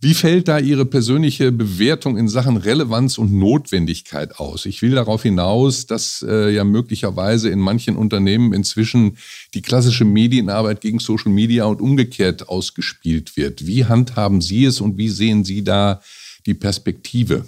Wie 0.05 0.15
fällt 0.15 0.49
da 0.49 0.59
Ihre 0.59 0.85
persönliche 0.85 1.53
Bewertung 1.53 2.17
in 2.17 2.27
Sachen 2.27 2.57
Relevanz 2.57 3.19
und 3.19 3.33
Notwendigkeit 3.33 4.41
aus? 4.41 4.67
Ich 4.67 4.83
will 4.83 4.97
darauf 4.97 5.23
hinaus, 5.23 5.87
dass 5.87 6.27
äh, 6.29 6.51
ja 6.53 6.65
möglicherweise 6.65 7.51
in 7.51 7.61
manchen 7.61 7.97
Unternehmen 7.97 8.53
inzwischen 8.53 9.17
die 9.55 9.63
klassische 9.63 10.05
Medienarbeit 10.05 10.81
gegen 10.81 10.99
Social 10.99 11.31
Media 11.31 11.67
und 11.67 11.81
umgekehrt 11.81 12.49
ausgespielt 12.49 13.37
wird. 13.37 13.65
Wie 13.69 13.85
handhaben 13.85 14.41
Sie 14.41 14.65
es 14.65 14.81
und 14.81 14.99
wie 14.99 15.09
sehen 15.09 15.45
Sie 15.45 15.63
da 15.63 16.01
die 16.47 16.55
Perspektive? 16.55 17.45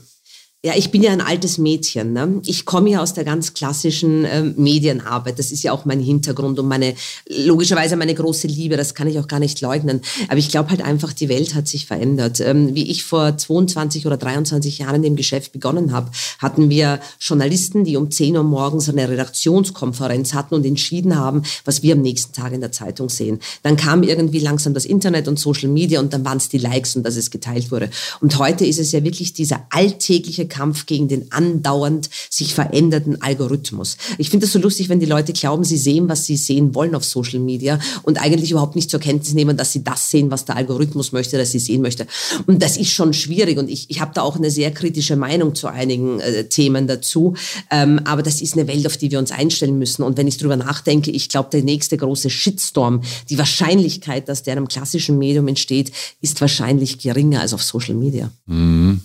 Ja, 0.65 0.73
ich 0.75 0.91
bin 0.91 1.03
ja 1.03 1.13
ein 1.13 1.21
altes 1.21 1.59
Mädchen. 1.59 2.15
Ne? 2.15 2.41
Ich 2.47 2.65
komme 2.65 2.89
ja 2.89 3.03
aus 3.03 3.13
der 3.13 3.25
ganz 3.25 3.53
klassischen 3.53 4.25
äh, 4.25 4.43
Medienarbeit. 4.43 5.39
Das 5.39 5.53
ist 5.53 5.63
ja 5.63 5.73
auch 5.73 5.85
mein 5.85 6.01
Hintergrund 6.01 6.59
und 6.59 6.67
meine, 6.67 6.95
logischerweise 7.29 7.97
meine 7.97 8.15
große 8.15 8.47
Liebe. 8.47 8.79
Das 8.79 8.95
kann 8.95 9.07
ich 9.07 9.19
auch 9.19 9.29
gar 9.29 9.41
nicht 9.41 9.61
leugnen. 9.61 10.01
Aber 10.29 10.39
ich 10.39 10.49
glaube 10.49 10.71
halt 10.71 10.81
einfach, 10.81 11.13
die 11.13 11.29
Welt 11.29 11.55
hat 11.55 11.69
sich 11.69 11.85
verändert. 11.85 12.41
Ähm, 12.41 12.75
wie 12.75 12.91
ich 12.91 13.05
vor 13.05 13.37
22 13.37 14.07
oder 14.07 14.17
23 14.17 14.79
Jahren 14.79 15.05
im 15.05 15.17
Geschäft 15.17 15.53
begonnen 15.53 15.93
habe, 15.93 16.11
hatten 16.39 16.71
wir 16.71 16.99
Journalisten, 17.21 17.85
die 17.85 17.99
um 17.99 18.11
10 18.11 18.35
Uhr 18.35 18.43
morgens 18.43 18.89
eine 18.89 19.07
Redaktionskonferenz 19.07 20.33
hatten 20.33 20.55
und 20.55 20.65
entschieden 20.65 21.19
haben, 21.19 21.43
was 21.67 21.83
wir 21.83 21.93
am 21.93 22.01
nächsten 22.01 22.33
Tag 22.33 22.55
in 22.55 22.63
der 22.63 22.73
Zeitung 22.73 23.11
sehen. 23.11 23.39
Dann 23.63 23.77
kam 23.77 24.03
irgendwie 24.03 24.39
langsam 24.39 24.73
das 24.73 24.87
Internet 24.87 25.29
und 25.29 25.39
Social 25.39 25.69
Media 25.69 26.01
und 26.01 26.15
dann 26.15 26.25
waren 26.25 26.39
es 26.39 26.49
die 26.49 26.57
Likes 26.57 26.97
und 26.97 27.03
dass 27.03 27.17
es 27.17 27.31
geteilt 27.31 27.71
wurde. 27.71 27.91
Und 28.23 28.39
heute 28.39 28.65
ist 28.65 28.79
es 28.79 28.93
ja 28.93 29.05
wirklich 29.05 29.35
dieser 29.35 29.67
alltägliche 29.69 30.54
Kampf 30.55 30.87
gegen 30.87 31.09
den 31.09 31.33
andauernd 31.33 32.09
sich 32.31 32.55
verändernden 32.55 33.21
Algorithmus. 33.21 33.97
Ich 34.19 34.31
finde 34.31 34.47
es 34.47 34.53
so 34.53 34.61
lustig, 34.61 34.89
wenn 34.89 35.01
die 35.01 35.07
Leute 35.07 35.33
glauben, 35.33 35.65
sie 35.65 35.77
sehen, 35.77 36.09
was 36.09 36.27
sie 36.27 36.37
sehen 36.37 36.75
wollen 36.75 36.95
auf 36.95 37.05
Social 37.05 37.41
Media 37.41 37.81
und 38.03 38.21
eigentlich 38.21 38.53
überhaupt 38.53 38.77
nicht 38.77 38.89
zur 38.89 39.01
Kenntnis 39.01 39.35
nehmen, 39.35 39.57
dass 39.57 39.73
sie 39.73 39.83
das 39.83 40.11
sehen, 40.11 40.31
was 40.31 40.45
der 40.45 40.57
Algorithmus 40.57 41.11
möchte, 41.11 41.37
dass 41.37 41.51
sie 41.51 41.59
sehen 41.59 41.83
möchte. 41.83 42.07
Und 42.47 42.63
das 42.63 42.77
ist 42.77 42.91
schon 42.91 43.13
schwierig 43.13 43.59
und 43.59 43.69
ich, 43.69 43.91
ich 43.91 44.01
habe 44.01 44.13
da 44.15 44.23
auch 44.23 44.37
eine 44.37 44.51
sehr 44.51 44.71
kritische 44.71 45.17
Meinung 45.17 45.57
zu 45.57 45.67
einigen 45.67 46.21
äh, 46.21 46.45
Themen 46.49 46.87
dazu. 46.87 47.35
Ähm, 47.71 48.01
aber 48.05 48.23
das 48.23 48.41
ist 48.41 48.55
eine 48.55 48.69
Welt, 48.69 48.87
auf 48.87 48.97
die 48.97 49.11
wir 49.11 49.19
uns 49.19 49.33
einstellen 49.33 49.79
müssen. 49.79 50.05
Und 50.05 50.17
wenn 50.17 50.29
ich 50.29 50.39
drüber 50.39 50.57
nachdenke, 50.57 51.11
ich 51.11 51.29
glaube, 51.29 51.49
der 51.51 51.63
nächste 51.63 51.97
große 51.97 52.31
Shitstorm, 52.31 53.03
die 53.29 53.39
Wahrscheinlichkeit, 53.39 54.29
dass 54.29 54.45
der 54.45 54.53
in 54.53 54.59
einem 54.59 54.69
klassischen 54.69 55.19
Medium 55.19 55.49
entsteht, 55.49 55.91
ist 56.21 56.41
wahrscheinlich 56.41 56.99
geringer 56.99 57.41
als 57.41 57.53
auf 57.53 57.63
Social 57.63 57.95
Media. 57.95 58.31
Mhm. 58.47 59.01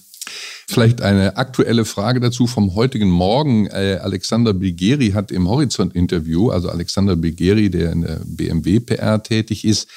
Vielleicht 0.72 1.02
eine 1.02 1.36
aktuelle 1.36 1.84
Frage 1.84 2.20
dazu 2.20 2.46
vom 2.46 2.76
heutigen 2.76 3.10
Morgen. 3.10 3.66
Äh, 3.66 3.98
Alexander 4.04 4.54
Bigeri 4.54 5.14
hat 5.14 5.32
im 5.32 5.48
Horizont-Interview, 5.48 6.52
also 6.52 6.70
Alexander 6.70 7.16
Bigeri, 7.16 7.72
der 7.72 7.92
in 7.92 8.02
der 8.02 8.22
BMW 8.24 8.80
PR 8.80 9.24
tätig 9.24 9.66
ist, 9.66 9.90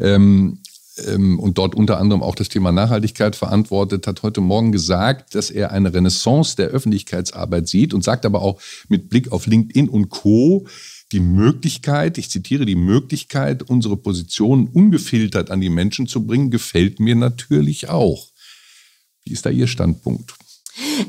ähm, 0.00 0.58
ähm, 1.06 1.38
und 1.38 1.58
dort 1.58 1.76
unter 1.76 1.98
anderem 1.98 2.24
auch 2.24 2.34
das 2.34 2.48
Thema 2.48 2.72
Nachhaltigkeit 2.72 3.36
verantwortet, 3.36 4.08
hat 4.08 4.24
heute 4.24 4.40
Morgen 4.40 4.72
gesagt, 4.72 5.36
dass 5.36 5.48
er 5.48 5.70
eine 5.70 5.94
Renaissance 5.94 6.56
der 6.56 6.70
Öffentlichkeitsarbeit 6.70 7.68
sieht 7.68 7.94
und 7.94 8.02
sagt 8.02 8.26
aber 8.26 8.42
auch 8.42 8.60
mit 8.88 9.08
Blick 9.08 9.30
auf 9.30 9.46
LinkedIn 9.46 9.88
und 9.88 10.08
Co. 10.08 10.66
die 11.12 11.20
Möglichkeit, 11.20 12.18
ich 12.18 12.30
zitiere, 12.30 12.66
die 12.66 12.74
Möglichkeit, 12.74 13.62
unsere 13.62 13.96
Positionen 13.96 14.66
ungefiltert 14.66 15.52
an 15.52 15.60
die 15.60 15.70
Menschen 15.70 16.08
zu 16.08 16.26
bringen, 16.26 16.50
gefällt 16.50 16.98
mir 16.98 17.14
natürlich 17.14 17.88
auch. 17.88 18.32
Wie 19.26 19.32
ist 19.32 19.44
da 19.44 19.50
Ihr 19.50 19.66
Standpunkt? 19.66 20.34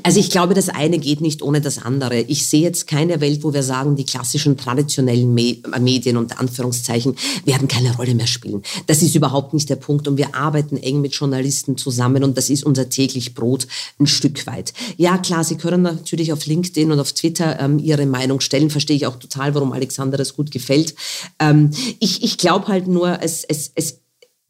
Also 0.02 0.18
ich 0.18 0.30
glaube, 0.30 0.54
das 0.54 0.68
eine 0.68 0.98
geht 0.98 1.20
nicht 1.20 1.42
ohne 1.42 1.60
das 1.60 1.78
andere. 1.78 2.20
Ich 2.20 2.46
sehe 2.46 2.62
jetzt 2.62 2.86
keine 2.86 3.20
Welt, 3.20 3.42
wo 3.42 3.52
wir 3.52 3.62
sagen, 3.62 3.96
die 3.96 4.04
klassischen 4.04 4.56
traditionellen 4.56 5.34
Medien 5.34 6.16
und 6.16 6.38
Anführungszeichen 6.40 7.16
werden 7.44 7.68
keine 7.68 7.94
Rolle 7.94 8.14
mehr 8.14 8.26
spielen. 8.26 8.62
Das 8.86 9.02
ist 9.02 9.14
überhaupt 9.14 9.52
nicht 9.54 9.68
der 9.68 9.76
Punkt 9.76 10.08
und 10.08 10.16
wir 10.16 10.34
arbeiten 10.34 10.78
eng 10.78 11.00
mit 11.00 11.14
Journalisten 11.14 11.76
zusammen 11.76 12.24
und 12.24 12.36
das 12.36 12.48
ist 12.48 12.64
unser 12.64 12.88
täglich 12.88 13.34
Brot 13.34 13.66
ein 13.98 14.06
Stück 14.06 14.46
weit. 14.46 14.72
Ja 14.96 15.18
klar, 15.18 15.44
Sie 15.44 15.56
können 15.56 15.82
natürlich 15.82 16.32
auf 16.32 16.46
LinkedIn 16.46 16.90
und 16.90 17.00
auf 17.00 17.12
Twitter 17.12 17.60
ähm, 17.60 17.78
Ihre 17.78 18.06
Meinung 18.06 18.40
stellen, 18.40 18.70
verstehe 18.70 18.96
ich 18.96 19.06
auch 19.06 19.16
total, 19.16 19.54
warum 19.54 19.72
Alexander 19.72 20.16
das 20.16 20.34
gut 20.34 20.50
gefällt. 20.50 20.94
Ähm, 21.38 21.70
ich 22.00 22.22
ich 22.22 22.38
glaube 22.38 22.68
halt 22.68 22.88
nur, 22.88 23.22
es, 23.22 23.44
es, 23.44 23.70
es 23.74 24.00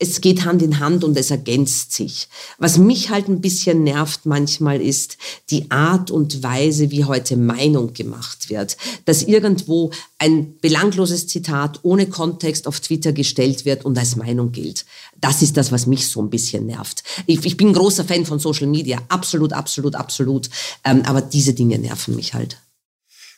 es 0.00 0.20
geht 0.20 0.44
Hand 0.44 0.62
in 0.62 0.78
Hand 0.78 1.02
und 1.02 1.16
es 1.16 1.30
ergänzt 1.30 1.92
sich. 1.92 2.28
Was 2.58 2.78
mich 2.78 3.10
halt 3.10 3.28
ein 3.28 3.40
bisschen 3.40 3.82
nervt 3.82 4.26
manchmal 4.26 4.80
ist 4.80 5.16
die 5.50 5.70
Art 5.70 6.10
und 6.10 6.42
Weise, 6.42 6.90
wie 6.90 7.04
heute 7.04 7.36
Meinung 7.36 7.92
gemacht 7.94 8.48
wird. 8.48 8.76
Dass 9.06 9.24
irgendwo 9.24 9.90
ein 10.18 10.56
belangloses 10.60 11.26
Zitat 11.26 11.80
ohne 11.82 12.06
Kontext 12.06 12.68
auf 12.68 12.78
Twitter 12.80 13.12
gestellt 13.12 13.64
wird 13.64 13.84
und 13.84 13.98
als 13.98 14.14
Meinung 14.14 14.52
gilt. 14.52 14.84
Das 15.20 15.42
ist 15.42 15.56
das, 15.56 15.72
was 15.72 15.86
mich 15.86 16.06
so 16.06 16.22
ein 16.22 16.30
bisschen 16.30 16.66
nervt. 16.66 17.02
Ich, 17.26 17.44
ich 17.44 17.56
bin 17.56 17.72
großer 17.72 18.04
Fan 18.04 18.24
von 18.24 18.38
Social 18.38 18.68
Media, 18.68 19.00
absolut, 19.08 19.52
absolut, 19.52 19.96
absolut. 19.96 20.48
Ähm, 20.84 21.02
aber 21.06 21.22
diese 21.22 21.54
Dinge 21.54 21.78
nerven 21.78 22.14
mich 22.14 22.34
halt. 22.34 22.58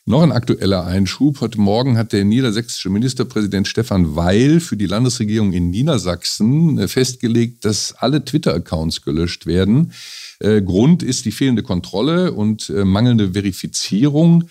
Noch 0.06 0.22
ein 0.22 0.32
aktueller 0.32 0.86
Einschub. 0.86 1.42
Heute 1.42 1.60
Morgen 1.60 1.98
hat 1.98 2.14
der 2.14 2.24
niedersächsische 2.24 2.88
Ministerpräsident 2.88 3.68
Stefan 3.68 4.16
Weil 4.16 4.58
für 4.60 4.78
die 4.78 4.86
Landesregierung 4.86 5.52
in 5.52 5.68
Niedersachsen 5.68 6.78
äh, 6.78 6.88
festgelegt, 6.88 7.66
dass 7.66 7.92
alle 7.92 8.24
Twitter-Accounts 8.24 9.02
gelöscht 9.02 9.44
werden. 9.44 9.92
Äh, 10.38 10.62
Grund 10.62 11.02
ist 11.02 11.26
die 11.26 11.32
fehlende 11.32 11.62
Kontrolle 11.62 12.32
und 12.32 12.70
äh, 12.70 12.86
mangelnde 12.86 13.32
Verifizierung. 13.32 14.44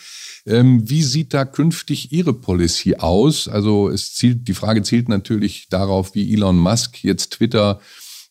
Ähm, 0.46 0.88
wie 0.88 1.02
sieht 1.02 1.34
da 1.34 1.46
künftig 1.46 2.12
Ihre 2.12 2.34
Policy 2.34 2.98
aus? 2.98 3.48
Also 3.48 3.90
es 3.90 4.14
zielt, 4.14 4.48
die 4.48 4.54
Frage 4.54 4.84
zielt 4.84 5.10
natürlich 5.10 5.68
darauf, 5.70 6.14
wie 6.14 6.32
Elon 6.32 6.60
Musk 6.60 7.04
jetzt 7.04 7.32
Twitter 7.32 7.82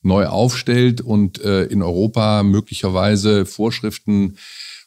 neu 0.03 0.27
aufstellt 0.27 1.01
und 1.01 1.39
in 1.39 1.83
Europa 1.83 2.45
möglicherweise 2.45 3.45
Vorschriften 3.45 4.37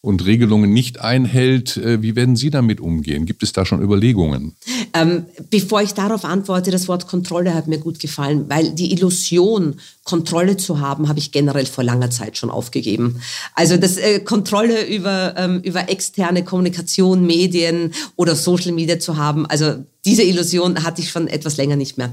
und 0.02 0.26
Regelungen 0.26 0.74
nicht 0.74 1.00
einhält. 1.00 1.78
Äh, 1.78 2.02
wie 2.02 2.16
werden 2.16 2.36
Sie 2.36 2.50
damit 2.50 2.82
umgehen? 2.82 3.26
Gibt 3.26 3.44
es 3.44 3.54
da 3.54 3.66
schon 3.66 3.82
Überlegungen? 3.82 4.56
Ähm, 4.94 5.26
bevor 5.52 5.82
ich 5.82 5.94
darauf 5.94 6.26
antworte, 6.26 6.72
das 6.72 6.88
Wort 6.88 7.08
Kontrolle 7.08 7.54
hat 7.54 7.68
mir 7.68 7.78
gut 7.78 8.00
gefallen, 8.00 8.46
weil 8.50 8.72
die 8.72 8.92
Illusion, 8.92 9.76
Kontrolle 10.04 10.58
zu 10.58 10.80
haben, 10.80 11.08
habe 11.08 11.20
ich 11.20 11.32
generell 11.32 11.68
vor 11.68 11.84
langer 11.84 12.10
Zeit 12.10 12.36
schon 12.36 12.50
aufgegeben. 12.50 13.22
Also 13.54 13.78
das 13.78 13.98
äh, 13.98 14.20
Kontrolle 14.20 14.88
über, 14.88 15.36
ähm, 15.38 15.62
über 15.62 15.90
externe 15.90 16.44
Kommunikation, 16.44 17.26
Medien 17.26 17.94
oder 18.16 18.36
Social 18.36 18.72
Media 18.72 19.00
zu 19.00 19.18
haben, 19.18 19.46
also 19.46 19.76
diese 20.04 20.24
Illusion 20.24 20.84
hatte 20.84 21.02
ich 21.02 21.12
schon 21.12 21.28
etwas 21.28 21.58
länger 21.58 21.76
nicht 21.76 22.00
mehr. 22.00 22.12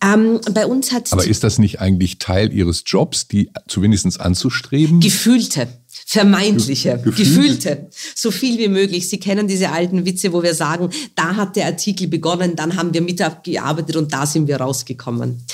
Ähm, 0.00 0.40
bei 0.52 0.66
uns 0.66 0.92
hat 0.92 1.12
Aber 1.12 1.26
ist 1.26 1.42
das 1.42 1.58
nicht 1.58 1.80
eigentlich 1.80 2.18
Teil 2.18 2.52
Ihres 2.52 2.84
Jobs, 2.86 3.26
die 3.26 3.50
zumindest 3.66 4.20
anzustreben? 4.20 5.00
Gefühlte 5.00 5.66
vermeintliche, 6.06 6.98
Gefühlte. 6.98 7.16
gefühlte, 7.16 7.90
so 8.14 8.30
viel 8.30 8.58
wie 8.58 8.68
möglich. 8.68 9.08
Sie 9.08 9.18
kennen 9.18 9.48
diese 9.48 9.70
alten 9.70 10.04
Witze, 10.04 10.32
wo 10.32 10.42
wir 10.42 10.54
sagen, 10.54 10.90
da 11.14 11.36
hat 11.36 11.56
der 11.56 11.66
Artikel 11.66 12.08
begonnen, 12.08 12.56
dann 12.56 12.76
haben 12.76 12.92
wir 12.94 13.02
mitgearbeitet 13.02 13.96
und 13.96 14.12
da 14.12 14.26
sind 14.26 14.48
wir 14.48 14.56
rausgekommen. 14.56 15.44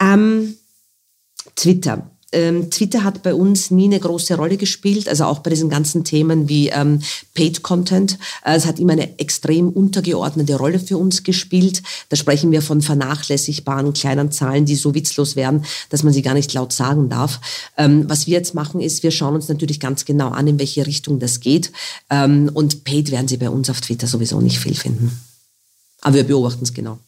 Ähm, 0.00 0.56
Twitter. 1.56 2.10
Ähm, 2.32 2.70
Twitter 2.70 3.04
hat 3.04 3.22
bei 3.22 3.32
uns 3.32 3.70
nie 3.70 3.84
eine 3.84 3.98
große 3.98 4.36
Rolle 4.36 4.58
gespielt, 4.58 5.08
also 5.08 5.24
auch 5.24 5.38
bei 5.38 5.50
diesen 5.50 5.70
ganzen 5.70 6.04
Themen 6.04 6.48
wie 6.48 6.68
ähm, 6.68 7.00
Paid 7.34 7.62
Content. 7.62 8.18
Äh, 8.44 8.56
es 8.56 8.66
hat 8.66 8.78
immer 8.78 8.92
eine 8.92 9.18
extrem 9.18 9.70
untergeordnete 9.70 10.56
Rolle 10.56 10.78
für 10.78 10.98
uns 10.98 11.22
gespielt. 11.22 11.82
Da 12.10 12.16
sprechen 12.16 12.50
wir 12.50 12.60
von 12.60 12.82
vernachlässigbaren 12.82 13.94
kleinen 13.94 14.30
Zahlen, 14.30 14.66
die 14.66 14.76
so 14.76 14.94
witzlos 14.94 15.36
werden, 15.36 15.64
dass 15.88 16.02
man 16.02 16.12
sie 16.12 16.22
gar 16.22 16.34
nicht 16.34 16.52
laut 16.52 16.72
sagen 16.72 17.08
darf. 17.08 17.40
Ähm, 17.78 18.04
was 18.08 18.26
wir 18.26 18.34
jetzt 18.34 18.54
machen, 18.54 18.80
ist, 18.80 19.02
wir 19.02 19.10
schauen 19.10 19.34
uns 19.34 19.48
natürlich 19.48 19.80
ganz 19.80 20.04
genau 20.04 20.28
an, 20.28 20.46
in 20.46 20.58
welche 20.58 20.86
Richtung 20.86 21.18
das 21.20 21.40
geht. 21.40 21.72
Ähm, 22.10 22.50
und 22.52 22.84
Paid 22.84 23.10
werden 23.10 23.28
Sie 23.28 23.38
bei 23.38 23.48
uns 23.48 23.70
auf 23.70 23.80
Twitter 23.80 24.06
sowieso 24.06 24.40
nicht 24.40 24.58
viel 24.58 24.74
finden. 24.74 25.18
Aber 26.02 26.16
wir 26.16 26.24
beobachten 26.24 26.62
es 26.62 26.74
genau. 26.74 26.98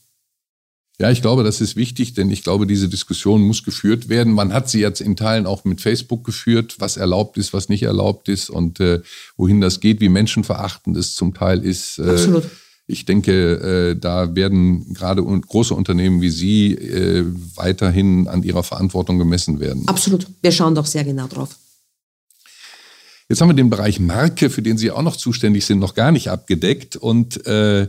Ja, 1.00 1.10
ich 1.10 1.22
glaube, 1.22 1.44
das 1.44 1.62
ist 1.62 1.76
wichtig, 1.76 2.12
denn 2.12 2.30
ich 2.30 2.42
glaube, 2.42 2.66
diese 2.66 2.86
Diskussion 2.86 3.40
muss 3.40 3.64
geführt 3.64 4.10
werden. 4.10 4.34
Man 4.34 4.52
hat 4.52 4.68
sie 4.68 4.80
jetzt 4.80 5.00
in 5.00 5.16
Teilen 5.16 5.46
auch 5.46 5.64
mit 5.64 5.80
Facebook 5.80 6.24
geführt, 6.24 6.76
was 6.78 6.98
erlaubt 6.98 7.38
ist, 7.38 7.54
was 7.54 7.70
nicht 7.70 7.84
erlaubt 7.84 8.28
ist 8.28 8.50
und 8.50 8.80
äh, 8.80 9.00
wohin 9.38 9.62
das 9.62 9.80
geht, 9.80 10.02
wie 10.02 10.10
menschenverachtend 10.10 10.98
es 10.98 11.14
zum 11.14 11.32
Teil 11.32 11.64
ist. 11.64 11.98
Äh, 11.98 12.02
Absolut. 12.02 12.44
Ich 12.86 13.06
denke, 13.06 13.92
äh, 13.92 13.98
da 13.98 14.34
werden 14.36 14.92
gerade 14.92 15.22
große 15.22 15.72
Unternehmen 15.72 16.20
wie 16.20 16.28
Sie 16.28 16.74
äh, 16.74 17.24
weiterhin 17.54 18.28
an 18.28 18.42
ihrer 18.42 18.62
Verantwortung 18.62 19.16
gemessen 19.16 19.58
werden. 19.58 19.88
Absolut. 19.88 20.26
Wir 20.42 20.52
schauen 20.52 20.74
doch 20.74 20.84
sehr 20.84 21.04
genau 21.04 21.28
drauf. 21.28 21.56
Jetzt 23.30 23.40
haben 23.40 23.48
wir 23.48 23.54
den 23.54 23.70
Bereich 23.70 24.00
Marke, 24.00 24.50
für 24.50 24.60
den 24.60 24.76
Sie 24.76 24.90
auch 24.90 25.02
noch 25.02 25.16
zuständig 25.16 25.64
sind, 25.64 25.78
noch 25.78 25.94
gar 25.94 26.12
nicht 26.12 26.28
abgedeckt. 26.28 26.96
Und 26.96 27.46
äh, 27.46 27.88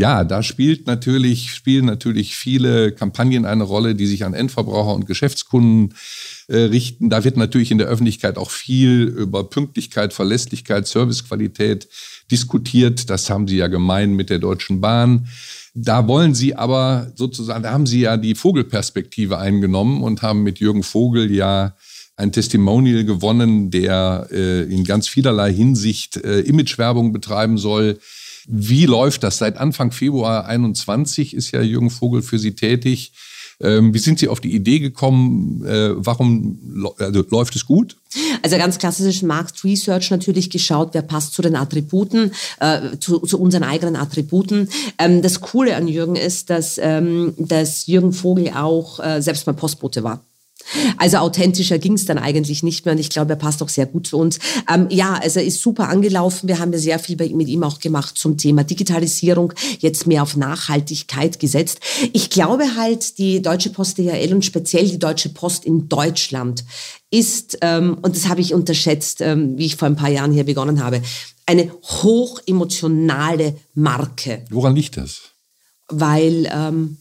ja, 0.00 0.22
da 0.22 0.44
spielt 0.44 0.86
natürlich, 0.86 1.50
spielen 1.50 1.84
natürlich 1.84 2.36
viele 2.36 2.92
Kampagnen 2.92 3.44
eine 3.44 3.64
Rolle, 3.64 3.96
die 3.96 4.06
sich 4.06 4.24
an 4.24 4.32
Endverbraucher 4.32 4.94
und 4.94 5.06
Geschäftskunden 5.06 5.94
äh, 6.46 6.56
richten. 6.56 7.10
Da 7.10 7.24
wird 7.24 7.36
natürlich 7.36 7.72
in 7.72 7.78
der 7.78 7.88
Öffentlichkeit 7.88 8.38
auch 8.38 8.52
viel 8.52 9.02
über 9.08 9.50
Pünktlichkeit, 9.50 10.12
Verlässlichkeit, 10.12 10.86
Servicequalität 10.86 11.88
diskutiert. 12.30 13.10
Das 13.10 13.28
haben 13.28 13.48
Sie 13.48 13.56
ja 13.56 13.66
gemein 13.66 14.12
mit 14.12 14.30
der 14.30 14.38
Deutschen 14.38 14.80
Bahn. 14.80 15.26
Da 15.74 16.06
wollen 16.06 16.32
Sie 16.32 16.54
aber 16.54 17.10
sozusagen, 17.16 17.64
da 17.64 17.72
haben 17.72 17.86
Sie 17.86 18.02
ja 18.02 18.16
die 18.16 18.36
Vogelperspektive 18.36 19.38
eingenommen 19.38 20.04
und 20.04 20.22
haben 20.22 20.44
mit 20.44 20.60
Jürgen 20.60 20.84
Vogel 20.84 21.28
ja 21.32 21.74
ein 22.14 22.30
Testimonial 22.30 23.04
gewonnen, 23.04 23.72
der 23.72 24.28
äh, 24.30 24.62
in 24.62 24.84
ganz 24.84 25.08
vielerlei 25.08 25.52
Hinsicht 25.52 26.18
äh, 26.18 26.40
Imagewerbung 26.42 27.12
betreiben 27.12 27.58
soll 27.58 27.98
wie 28.48 28.86
läuft 28.86 29.22
das? 29.22 29.38
Seit 29.38 29.58
Anfang 29.58 29.92
Februar 29.92 30.46
21 30.46 31.34
ist 31.34 31.50
ja 31.52 31.60
Jürgen 31.60 31.90
Vogel 31.90 32.22
für 32.22 32.38
Sie 32.38 32.54
tätig. 32.54 33.12
Ähm, 33.60 33.92
wie 33.92 33.98
sind 33.98 34.18
Sie 34.18 34.28
auf 34.28 34.40
die 34.40 34.54
Idee 34.54 34.78
gekommen? 34.78 35.64
Äh, 35.66 35.90
warum 35.96 36.94
also, 36.98 37.24
läuft 37.28 37.56
es 37.56 37.66
gut? 37.66 37.96
Also 38.42 38.56
ganz 38.56 38.78
klassisch 38.78 39.22
Markt 39.22 39.64
Research 39.64 40.10
natürlich 40.10 40.48
geschaut, 40.48 40.90
wer 40.92 41.02
passt 41.02 41.34
zu 41.34 41.42
den 41.42 41.56
Attributen, 41.56 42.32
äh, 42.60 42.96
zu, 43.00 43.18
zu, 43.18 43.40
unseren 43.40 43.64
eigenen 43.64 43.96
Attributen. 43.96 44.68
Ähm, 44.98 45.22
das 45.22 45.40
Coole 45.40 45.76
an 45.76 45.88
Jürgen 45.88 46.16
ist, 46.16 46.50
dass, 46.50 46.78
ähm, 46.80 47.34
dass 47.36 47.86
Jürgen 47.86 48.12
Vogel 48.12 48.50
auch 48.54 49.00
äh, 49.00 49.20
selbst 49.20 49.46
mal 49.46 49.54
Postbote 49.54 50.04
war. 50.04 50.24
Also 50.96 51.18
authentischer 51.18 51.78
ging 51.78 51.94
es 51.94 52.04
dann 52.04 52.18
eigentlich 52.18 52.62
nicht 52.62 52.84
mehr 52.84 52.92
und 52.92 53.00
ich 53.00 53.10
glaube, 53.10 53.32
er 53.32 53.36
passt 53.36 53.62
auch 53.62 53.68
sehr 53.68 53.86
gut 53.86 54.06
zu 54.06 54.18
uns. 54.18 54.38
Ähm, 54.72 54.86
ja, 54.90 55.14
also 55.14 55.40
er 55.40 55.46
ist 55.46 55.62
super 55.62 55.88
angelaufen. 55.88 56.48
Wir 56.48 56.58
haben 56.58 56.72
ja 56.72 56.78
sehr 56.78 56.98
viel 56.98 57.16
bei, 57.16 57.28
mit 57.28 57.48
ihm 57.48 57.62
auch 57.62 57.78
gemacht 57.78 58.18
zum 58.18 58.36
Thema 58.36 58.64
Digitalisierung, 58.64 59.52
jetzt 59.78 60.06
mehr 60.06 60.22
auf 60.22 60.36
Nachhaltigkeit 60.36 61.38
gesetzt. 61.40 61.80
Ich 62.12 62.30
glaube 62.30 62.76
halt, 62.76 63.18
die 63.18 63.40
Deutsche 63.40 63.70
Post 63.70 63.98
DHL 63.98 64.34
und 64.34 64.44
speziell 64.44 64.86
die 64.88 64.98
Deutsche 64.98 65.30
Post 65.30 65.64
in 65.64 65.88
Deutschland 65.88 66.64
ist, 67.10 67.58
ähm, 67.62 67.98
und 68.02 68.16
das 68.16 68.28
habe 68.28 68.40
ich 68.40 68.52
unterschätzt, 68.52 69.20
ähm, 69.20 69.56
wie 69.56 69.66
ich 69.66 69.76
vor 69.76 69.88
ein 69.88 69.96
paar 69.96 70.10
Jahren 70.10 70.32
hier 70.32 70.44
begonnen 70.44 70.82
habe, 70.84 71.00
eine 71.46 71.72
hochemotionale 71.82 73.56
Marke. 73.74 74.44
Woran 74.50 74.76
liegt 74.76 74.96
das? 74.96 75.20
Weil... 75.88 76.48
Ähm, 76.52 76.98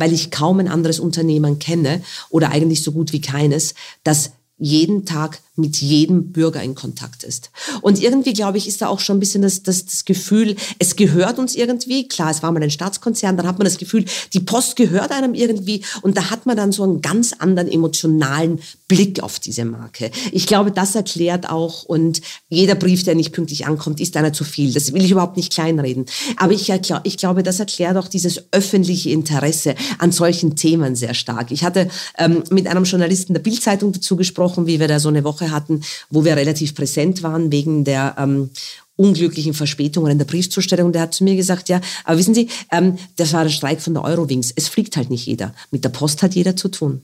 weil 0.00 0.12
ich 0.14 0.30
kaum 0.30 0.58
ein 0.58 0.68
anderes 0.68 0.98
Unternehmen 0.98 1.58
kenne 1.58 2.02
oder 2.30 2.50
eigentlich 2.50 2.82
so 2.82 2.90
gut 2.90 3.12
wie 3.12 3.20
keines, 3.20 3.74
das 4.02 4.32
jeden 4.56 5.04
Tag 5.04 5.40
mit 5.60 5.76
jedem 5.78 6.32
Bürger 6.32 6.62
in 6.62 6.74
Kontakt 6.74 7.24
ist. 7.24 7.50
Und 7.82 8.00
irgendwie, 8.00 8.32
glaube 8.32 8.58
ich, 8.58 8.66
ist 8.66 8.82
da 8.82 8.88
auch 8.88 9.00
schon 9.00 9.16
ein 9.16 9.20
bisschen 9.20 9.42
das, 9.42 9.62
das, 9.62 9.84
das 9.84 10.04
Gefühl, 10.04 10.56
es 10.78 10.96
gehört 10.96 11.38
uns 11.38 11.54
irgendwie. 11.54 12.08
Klar, 12.08 12.30
es 12.30 12.42
war 12.42 12.50
mal 12.52 12.62
ein 12.62 12.70
Staatskonzern, 12.70 13.36
dann 13.36 13.46
hat 13.46 13.58
man 13.58 13.64
das 13.64 13.78
Gefühl, 13.78 14.04
die 14.32 14.40
Post 14.40 14.76
gehört 14.76 15.12
einem 15.12 15.34
irgendwie 15.34 15.82
und 16.02 16.16
da 16.16 16.30
hat 16.30 16.46
man 16.46 16.56
dann 16.56 16.72
so 16.72 16.82
einen 16.82 17.00
ganz 17.02 17.34
anderen 17.38 17.70
emotionalen 17.70 18.60
Blick 18.88 19.22
auf 19.22 19.38
diese 19.38 19.64
Marke. 19.64 20.10
Ich 20.32 20.46
glaube, 20.46 20.72
das 20.72 20.94
erklärt 20.94 21.48
auch 21.48 21.84
und 21.84 22.20
jeder 22.48 22.74
Brief, 22.74 23.04
der 23.04 23.14
nicht 23.14 23.32
pünktlich 23.32 23.66
ankommt, 23.66 24.00
ist 24.00 24.16
einer 24.16 24.32
zu 24.32 24.44
viel. 24.44 24.72
Das 24.72 24.92
will 24.92 25.04
ich 25.04 25.10
überhaupt 25.10 25.36
nicht 25.36 25.52
kleinreden. 25.52 26.06
Aber 26.36 26.52
ich, 26.52 26.70
ich 27.04 27.16
glaube, 27.16 27.42
das 27.42 27.60
erklärt 27.60 27.96
auch 27.96 28.08
dieses 28.08 28.44
öffentliche 28.52 29.10
Interesse 29.10 29.74
an 29.98 30.12
solchen 30.12 30.56
Themen 30.56 30.96
sehr 30.96 31.14
stark. 31.14 31.50
Ich 31.52 31.64
hatte 31.64 31.88
ähm, 32.18 32.42
mit 32.50 32.66
einem 32.66 32.84
Journalisten 32.84 33.34
der 33.34 33.40
Bildzeitung 33.40 33.92
dazu 33.92 34.16
gesprochen, 34.16 34.66
wie 34.66 34.80
wir 34.80 34.88
da 34.88 34.98
so 34.98 35.08
eine 35.08 35.24
Woche 35.24 35.49
hatten, 35.50 35.82
wo 36.10 36.24
wir 36.24 36.36
relativ 36.36 36.74
präsent 36.74 37.22
waren 37.22 37.52
wegen 37.52 37.84
der 37.84 38.16
ähm, 38.18 38.50
unglücklichen 38.96 39.54
Verspätungen 39.54 40.12
in 40.12 40.18
der 40.18 40.26
Briefzustellung. 40.26 40.92
Der 40.92 41.02
hat 41.02 41.14
zu 41.14 41.24
mir 41.24 41.34
gesagt, 41.34 41.68
ja, 41.68 41.80
aber 42.04 42.18
wissen 42.18 42.34
Sie, 42.34 42.48
ähm, 42.70 42.98
das 43.16 43.32
war 43.32 43.44
der 43.44 43.50
Streik 43.50 43.80
von 43.80 43.94
der 43.94 44.04
Eurowings. 44.04 44.52
Es 44.54 44.68
fliegt 44.68 44.96
halt 44.96 45.10
nicht 45.10 45.26
jeder. 45.26 45.54
Mit 45.70 45.84
der 45.84 45.88
Post 45.88 46.22
hat 46.22 46.34
jeder 46.34 46.54
zu 46.54 46.68
tun. 46.68 47.02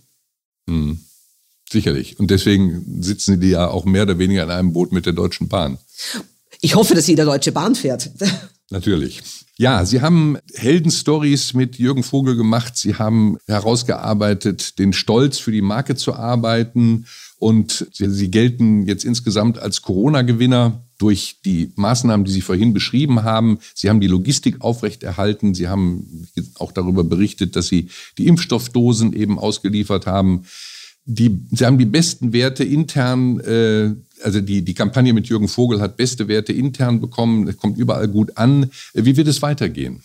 Hm. 0.68 1.00
Sicherlich. 1.70 2.18
Und 2.20 2.30
deswegen 2.30 3.02
sitzen 3.02 3.40
die 3.40 3.50
ja 3.50 3.68
auch 3.68 3.84
mehr 3.84 4.02
oder 4.02 4.18
weniger 4.18 4.44
in 4.44 4.50
einem 4.50 4.72
Boot 4.72 4.92
mit 4.92 5.06
der 5.06 5.14
Deutschen 5.14 5.48
Bahn. 5.48 5.78
Ich 6.60 6.74
hoffe, 6.74 6.94
dass 6.94 7.06
jeder 7.06 7.24
Deutsche 7.24 7.52
Bahn 7.52 7.74
fährt. 7.74 8.10
Natürlich. 8.70 9.22
Ja, 9.58 9.86
Sie 9.86 10.02
haben 10.02 10.36
Heldenstories 10.54 11.54
mit 11.54 11.78
Jürgen 11.78 12.02
Vogel 12.02 12.36
gemacht. 12.36 12.76
Sie 12.76 12.96
haben 12.96 13.38
herausgearbeitet, 13.46 14.78
den 14.78 14.92
Stolz 14.92 15.38
für 15.38 15.50
die 15.50 15.62
Marke 15.62 15.96
zu 15.96 16.14
arbeiten 16.14 17.06
und 17.38 17.86
sie 17.92 18.30
gelten 18.30 18.86
jetzt 18.86 19.04
insgesamt 19.04 19.58
als 19.58 19.80
Corona-Gewinner 19.80 20.84
durch 20.98 21.40
die 21.44 21.72
Maßnahmen, 21.76 22.26
die 22.26 22.32
Sie 22.32 22.42
vorhin 22.42 22.74
beschrieben 22.74 23.22
haben. 23.22 23.58
Sie 23.74 23.88
haben 23.88 24.00
die 24.00 24.06
Logistik 24.06 24.60
aufrechterhalten. 24.60 25.54
Sie 25.54 25.68
haben 25.68 26.28
auch 26.58 26.72
darüber 26.72 27.04
berichtet, 27.04 27.56
dass 27.56 27.68
Sie 27.68 27.88
die 28.18 28.26
Impfstoffdosen 28.26 29.14
eben 29.14 29.38
ausgeliefert 29.38 30.06
haben. 30.06 30.44
Die, 31.08 31.40
Sie 31.52 31.64
haben 31.64 31.78
die 31.78 31.86
besten 31.86 32.32
Werte 32.32 32.64
intern, 32.64 33.40
äh, 33.40 33.94
also 34.22 34.40
die, 34.40 34.62
die 34.62 34.74
Kampagne 34.74 35.12
mit 35.12 35.28
Jürgen 35.28 35.48
Vogel 35.48 35.80
hat 35.80 35.96
beste 35.96 36.26
Werte 36.26 36.52
intern 36.52 37.00
bekommen, 37.00 37.56
kommt 37.56 37.78
überall 37.78 38.08
gut 38.08 38.36
an. 38.36 38.70
Wie 38.92 39.16
wird 39.16 39.28
es 39.28 39.40
weitergehen? 39.40 40.02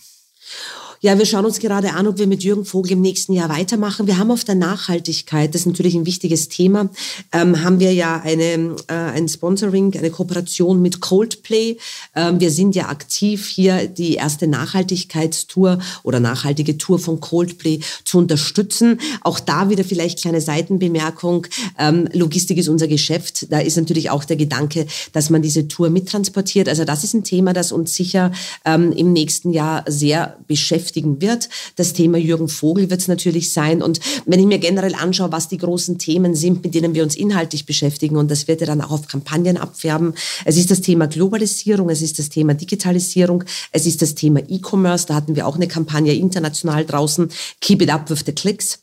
Ja, 1.04 1.18
wir 1.18 1.26
schauen 1.26 1.44
uns 1.44 1.58
gerade 1.58 1.94
an, 1.94 2.06
ob 2.06 2.18
wir 2.18 2.28
mit 2.28 2.44
Jürgen 2.44 2.64
Vogel 2.64 2.92
im 2.92 3.00
nächsten 3.00 3.32
Jahr 3.32 3.48
weitermachen. 3.48 4.06
Wir 4.06 4.18
haben 4.18 4.30
auf 4.30 4.44
der 4.44 4.54
Nachhaltigkeit, 4.54 5.52
das 5.52 5.62
ist 5.62 5.66
natürlich 5.66 5.96
ein 5.96 6.06
wichtiges 6.06 6.48
Thema, 6.48 6.90
ähm, 7.32 7.64
haben 7.64 7.80
wir 7.80 7.92
ja 7.92 8.20
eine, 8.20 8.76
äh, 8.86 8.92
ein 8.92 9.26
Sponsoring, 9.28 9.96
eine 9.98 10.10
Kooperation 10.10 10.80
mit 10.80 11.00
Coldplay. 11.00 11.76
Ähm, 12.14 12.38
wir 12.38 12.52
sind 12.52 12.76
ja 12.76 12.88
aktiv 12.88 13.48
hier, 13.48 13.88
die 13.88 14.14
erste 14.14 14.46
Nachhaltigkeitstour 14.46 15.80
oder 16.04 16.20
nachhaltige 16.20 16.78
Tour 16.78 17.00
von 17.00 17.18
Coldplay 17.18 17.80
zu 18.04 18.18
unterstützen. 18.18 19.00
Auch 19.22 19.40
da 19.40 19.70
wieder 19.70 19.82
vielleicht 19.82 20.20
kleine 20.20 20.40
Seitenbemerkung. 20.40 21.48
Ähm, 21.80 22.08
Logistik 22.12 22.58
ist 22.58 22.68
unser 22.68 22.86
Geschäft. 22.86 23.50
Da 23.50 23.58
ist 23.58 23.76
natürlich 23.76 24.10
auch 24.10 24.22
der 24.22 24.36
Gedanke, 24.36 24.86
dass 25.12 25.30
man 25.30 25.42
diese 25.42 25.66
Tour 25.66 25.90
mittransportiert. 25.90 26.68
Also 26.68 26.84
das 26.84 27.02
ist 27.02 27.14
ein 27.14 27.24
Thema, 27.24 27.52
das 27.52 27.72
uns 27.72 27.92
sicher 27.92 28.30
ähm, 28.64 28.92
im 28.92 29.12
nächsten 29.12 29.50
Jahr 29.50 29.84
sehr 29.88 30.36
beschäftigt 30.46 30.91
beschäftigen 30.92 31.20
wird. 31.20 31.48
Das 31.76 31.92
Thema 31.94 32.18
Jürgen 32.18 32.48
Vogel 32.48 32.90
wird 32.90 33.00
es 33.00 33.08
natürlich 33.08 33.52
sein. 33.52 33.82
Und 33.82 34.00
wenn 34.26 34.40
ich 34.40 34.46
mir 34.46 34.58
generell 34.58 34.94
anschaue, 34.94 35.32
was 35.32 35.48
die 35.48 35.58
großen 35.58 35.98
Themen 35.98 36.34
sind, 36.34 36.62
mit 36.62 36.74
denen 36.74 36.94
wir 36.94 37.02
uns 37.02 37.16
inhaltlich 37.16 37.64
beschäftigen, 37.66 38.16
und 38.16 38.30
das 38.30 38.46
wird 38.46 38.60
ja 38.60 38.66
dann 38.66 38.80
auch 38.82 38.90
auf 38.90 39.08
Kampagnen 39.08 39.56
abfärben. 39.56 40.14
Es 40.44 40.56
ist 40.56 40.70
das 40.70 40.82
Thema 40.82 41.06
Globalisierung, 41.06 41.88
es 41.88 42.02
ist 42.02 42.18
das 42.18 42.28
Thema 42.28 42.54
Digitalisierung, 42.54 43.44
es 43.72 43.86
ist 43.86 44.02
das 44.02 44.14
Thema 44.14 44.40
E-Commerce. 44.46 45.06
Da 45.06 45.14
hatten 45.14 45.34
wir 45.34 45.46
auch 45.46 45.56
eine 45.56 45.68
Kampagne 45.68 46.12
international 46.14 46.84
draußen. 46.84 47.28
Keep 47.60 47.82
it 47.82 47.90
up 47.90 48.10
with 48.10 48.24
the 48.26 48.32
clicks. 48.32 48.80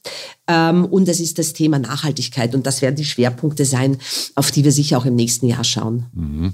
Ähm, 0.48 0.86
und 0.86 1.08
es 1.08 1.19
ist 1.19 1.38
das 1.38 1.54
Thema 1.54 1.78
Nachhaltigkeit. 1.78 2.56
Und 2.56 2.65
das 2.65 2.82
werden 2.82 2.95
die 2.95 3.06
Schwerpunkte 3.06 3.65
sein, 3.65 3.98
auf 4.36 4.52
die 4.52 4.63
wir 4.63 4.72
sicher 4.72 4.98
auch 4.98 5.06
im 5.06 5.15
nächsten 5.15 5.48
Jahr 5.48 5.63
schauen. 5.63 6.06
Mhm. 6.13 6.54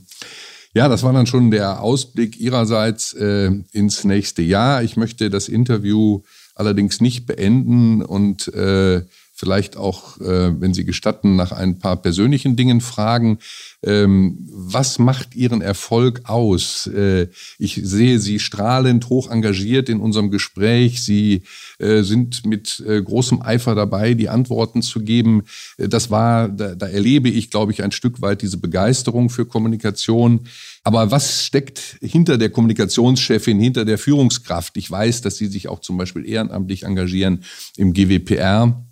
Ja, 0.76 0.90
das 0.90 1.04
war 1.04 1.14
dann 1.14 1.26
schon 1.26 1.52
der 1.52 1.82
Ausblick 1.82 2.38
Ihrerseits 2.38 3.14
äh, 3.14 3.50
ins 3.72 4.04
nächste 4.04 4.42
Jahr. 4.42 4.84
Ich 4.84 4.98
möchte 4.98 5.30
das 5.30 5.48
Interview 5.48 6.22
allerdings 6.54 7.00
nicht 7.00 7.26
beenden 7.26 8.02
und 8.02 8.54
äh, 8.54 9.04
vielleicht 9.36 9.76
auch, 9.76 10.20
äh, 10.22 10.60
wenn 10.62 10.74
Sie 10.74 10.86
gestatten, 10.86 11.36
nach 11.36 11.52
ein 11.52 11.78
paar 11.78 11.98
persönlichen 11.98 12.56
Dingen 12.56 12.80
fragen. 12.80 13.40
Ähm, 13.84 14.38
was 14.50 14.98
macht 14.98 15.36
Ihren 15.36 15.62
Erfolg 15.62 16.22
aus? 16.24 16.88
Äh, 16.88 17.28
ich 17.60 17.82
sehe 17.84 18.20
Sie 18.20 18.40
strahlend 18.40 19.10
hoch 19.10 19.30
engagiert 19.30 19.90
in 19.90 20.00
unserem 20.00 20.32
Gespräch. 20.32 21.04
Sie 21.04 21.44
äh, 21.80 22.02
sind 22.04 22.46
mit 22.46 22.82
äh, 22.88 23.02
großem 23.02 23.42
Eifer 23.42 23.76
dabei, 23.76 24.14
die 24.14 24.30
Antworten 24.30 24.82
zu 24.82 25.02
geben. 25.02 25.44
Äh, 25.78 25.90
das 25.90 26.10
war, 26.10 26.48
da, 26.48 26.74
da 26.74 26.88
erlebe 26.88 27.28
ich, 27.28 27.50
glaube 27.50 27.74
ich, 27.74 27.84
ein 27.84 27.92
Stück 27.92 28.22
weit 28.22 28.42
diese 28.42 28.58
Begeisterung 28.58 29.30
für 29.30 29.46
Kommunikation. 29.46 30.48
Aber 30.86 31.12
was 31.12 31.44
steckt 31.44 31.98
hinter 32.00 32.38
der 32.38 32.52
Kommunikationschefin, 32.52 33.60
hinter 33.60 33.84
der 33.84 33.98
Führungskraft? 33.98 34.78
Ich 34.78 34.90
weiß, 34.90 35.22
dass 35.22 35.36
Sie 35.36 35.48
sich 35.48 35.68
auch 35.68 35.82
zum 35.82 35.98
Beispiel 35.98 36.26
ehrenamtlich 36.26 36.84
engagieren 36.84 37.44
im 37.76 37.92
GWPR 37.92 38.86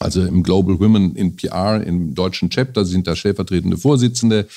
also 0.00 0.24
im 0.24 0.42
Global 0.42 0.80
Women 0.80 1.14
in 1.14 1.36
PR 1.36 1.82
im 1.86 2.14
deutschen 2.14 2.48
Chapter 2.48 2.86
sind 2.86 3.06
da 3.06 3.14
stellvertretende 3.14 3.76
Vorsitzende. 3.76 4.48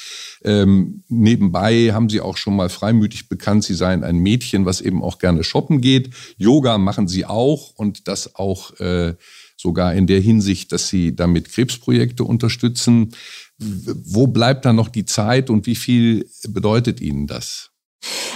Ähm, 0.42 1.04
nebenbei 1.10 1.92
haben 1.92 2.10
sie 2.10 2.22
auch 2.22 2.38
schon 2.38 2.56
mal 2.56 2.70
freimütig 2.70 3.28
bekannt, 3.28 3.66
sie 3.66 3.74
seien 3.76 4.06
ein 4.06 4.20
Mädchen, 4.20 4.66
was 4.66 4.80
eben 4.80 5.04
auch 5.04 5.20
gerne 5.20 5.44
shoppen 5.44 5.82
geht. 5.82 6.12
Yoga 6.38 6.78
machen 6.78 7.10
sie 7.10 7.26
auch 7.26 7.74
und 7.76 8.08
das 8.08 8.36
auch 8.36 8.80
äh, 8.80 9.16
sogar 9.58 9.94
in 9.94 10.08
der 10.08 10.22
Hinsicht, 10.22 10.72
dass 10.72 10.88
sie 10.88 11.14
damit 11.14 11.52
Krebsprojekte 11.52 12.24
unterstützen. 12.24 13.14
Wo 13.58 14.28
bleibt 14.28 14.64
da 14.64 14.72
noch 14.72 14.88
die 14.88 15.06
Zeit 15.06 15.50
und 15.50 15.66
wie 15.66 15.76
viel 15.76 16.26
bedeutet 16.48 17.02
Ihnen 17.02 17.28
das? 17.28 17.72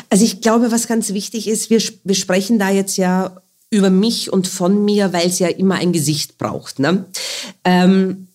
Also 0.09 0.25
ich 0.25 0.41
glaube, 0.41 0.71
was 0.71 0.87
ganz 0.87 1.13
wichtig 1.13 1.47
ist, 1.47 1.69
wir, 1.69 1.81
wir 2.03 2.15
sprechen 2.15 2.59
da 2.59 2.69
jetzt 2.69 2.97
ja 2.97 3.41
über 3.69 3.89
mich 3.89 4.31
und 4.31 4.47
von 4.47 4.85
mir, 4.85 5.13
weil 5.13 5.27
es 5.27 5.39
ja 5.39 5.47
immer 5.47 5.75
ein 5.75 5.91
Gesicht 5.91 6.37
braucht. 6.37 6.79
Ne? 6.79 7.05
Ähm, 7.63 8.27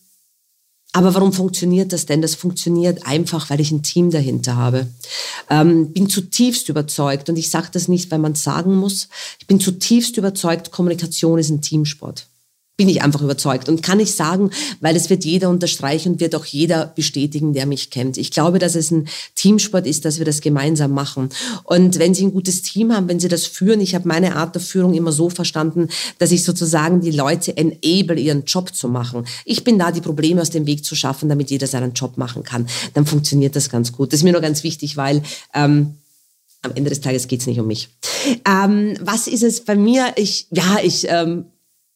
aber 0.92 1.14
warum 1.14 1.32
funktioniert 1.32 1.92
das 1.92 2.04
denn? 2.04 2.20
Das 2.20 2.34
funktioniert 2.34 3.06
einfach, 3.06 3.48
weil 3.48 3.60
ich 3.60 3.70
ein 3.70 3.82
Team 3.82 4.10
dahinter 4.10 4.56
habe. 4.56 4.86
Ähm, 5.48 5.92
bin 5.92 6.10
zutiefst 6.10 6.68
überzeugt 6.68 7.30
und 7.30 7.38
ich 7.38 7.50
sage 7.50 7.68
das 7.72 7.88
nicht, 7.88 8.10
weil 8.10 8.18
man 8.18 8.34
sagen 8.34 8.76
muss. 8.76 9.08
Ich 9.40 9.46
bin 9.46 9.58
zutiefst 9.58 10.18
überzeugt, 10.18 10.70
Kommunikation 10.70 11.38
ist 11.38 11.48
ein 11.48 11.62
Teamsport 11.62 12.26
bin 12.78 12.88
ich 12.88 13.02
einfach 13.02 13.20
überzeugt 13.20 13.68
und 13.68 13.82
kann 13.82 14.00
ich 14.00 14.14
sagen, 14.14 14.50
weil 14.80 14.96
es 14.96 15.10
wird 15.10 15.24
jeder 15.24 15.50
unterstreichen 15.50 16.14
und 16.14 16.20
wird 16.20 16.34
auch 16.34 16.46
jeder 16.46 16.86
bestätigen, 16.86 17.52
der 17.52 17.66
mich 17.66 17.90
kennt. 17.90 18.16
Ich 18.16 18.30
glaube, 18.30 18.58
dass 18.58 18.74
es 18.74 18.90
ein 18.90 19.08
Teamsport 19.34 19.86
ist, 19.86 20.06
dass 20.06 20.18
wir 20.18 20.24
das 20.24 20.40
gemeinsam 20.40 20.92
machen. 20.92 21.28
Und 21.64 21.98
wenn 21.98 22.14
Sie 22.14 22.24
ein 22.24 22.32
gutes 22.32 22.62
Team 22.62 22.92
haben, 22.92 23.08
wenn 23.08 23.20
Sie 23.20 23.28
das 23.28 23.44
führen, 23.46 23.80
ich 23.80 23.94
habe 23.94 24.08
meine 24.08 24.36
Art 24.36 24.54
der 24.54 24.62
Führung 24.62 24.94
immer 24.94 25.12
so 25.12 25.28
verstanden, 25.28 25.88
dass 26.18 26.32
ich 26.32 26.44
sozusagen 26.44 27.02
die 27.02 27.10
Leute 27.10 27.56
enable, 27.56 28.18
ihren 28.18 28.44
Job 28.46 28.74
zu 28.74 28.88
machen. 28.88 29.26
Ich 29.44 29.64
bin 29.64 29.78
da, 29.78 29.92
die 29.92 30.00
Probleme 30.00 30.40
aus 30.40 30.50
dem 30.50 30.66
Weg 30.66 30.84
zu 30.84 30.96
schaffen, 30.96 31.28
damit 31.28 31.50
jeder 31.50 31.66
seinen 31.66 31.92
Job 31.92 32.16
machen 32.16 32.42
kann. 32.42 32.66
Dann 32.94 33.04
funktioniert 33.04 33.54
das 33.54 33.68
ganz 33.68 33.92
gut. 33.92 34.12
Das 34.12 34.20
ist 34.20 34.24
mir 34.24 34.32
nur 34.32 34.40
ganz 34.40 34.64
wichtig, 34.64 34.96
weil 34.96 35.22
ähm, 35.52 35.96
am 36.62 36.72
Ende 36.74 36.88
des 36.88 37.00
Tages 37.00 37.28
geht 37.28 37.40
es 37.40 37.46
nicht 37.46 37.60
um 37.60 37.66
mich. 37.66 37.90
Ähm, 38.48 38.96
was 39.00 39.26
ist 39.26 39.42
es 39.42 39.62
bei 39.62 39.76
mir? 39.76 40.14
Ich, 40.16 40.46
ja, 40.50 40.78
ich, 40.82 41.06
ähm, 41.08 41.44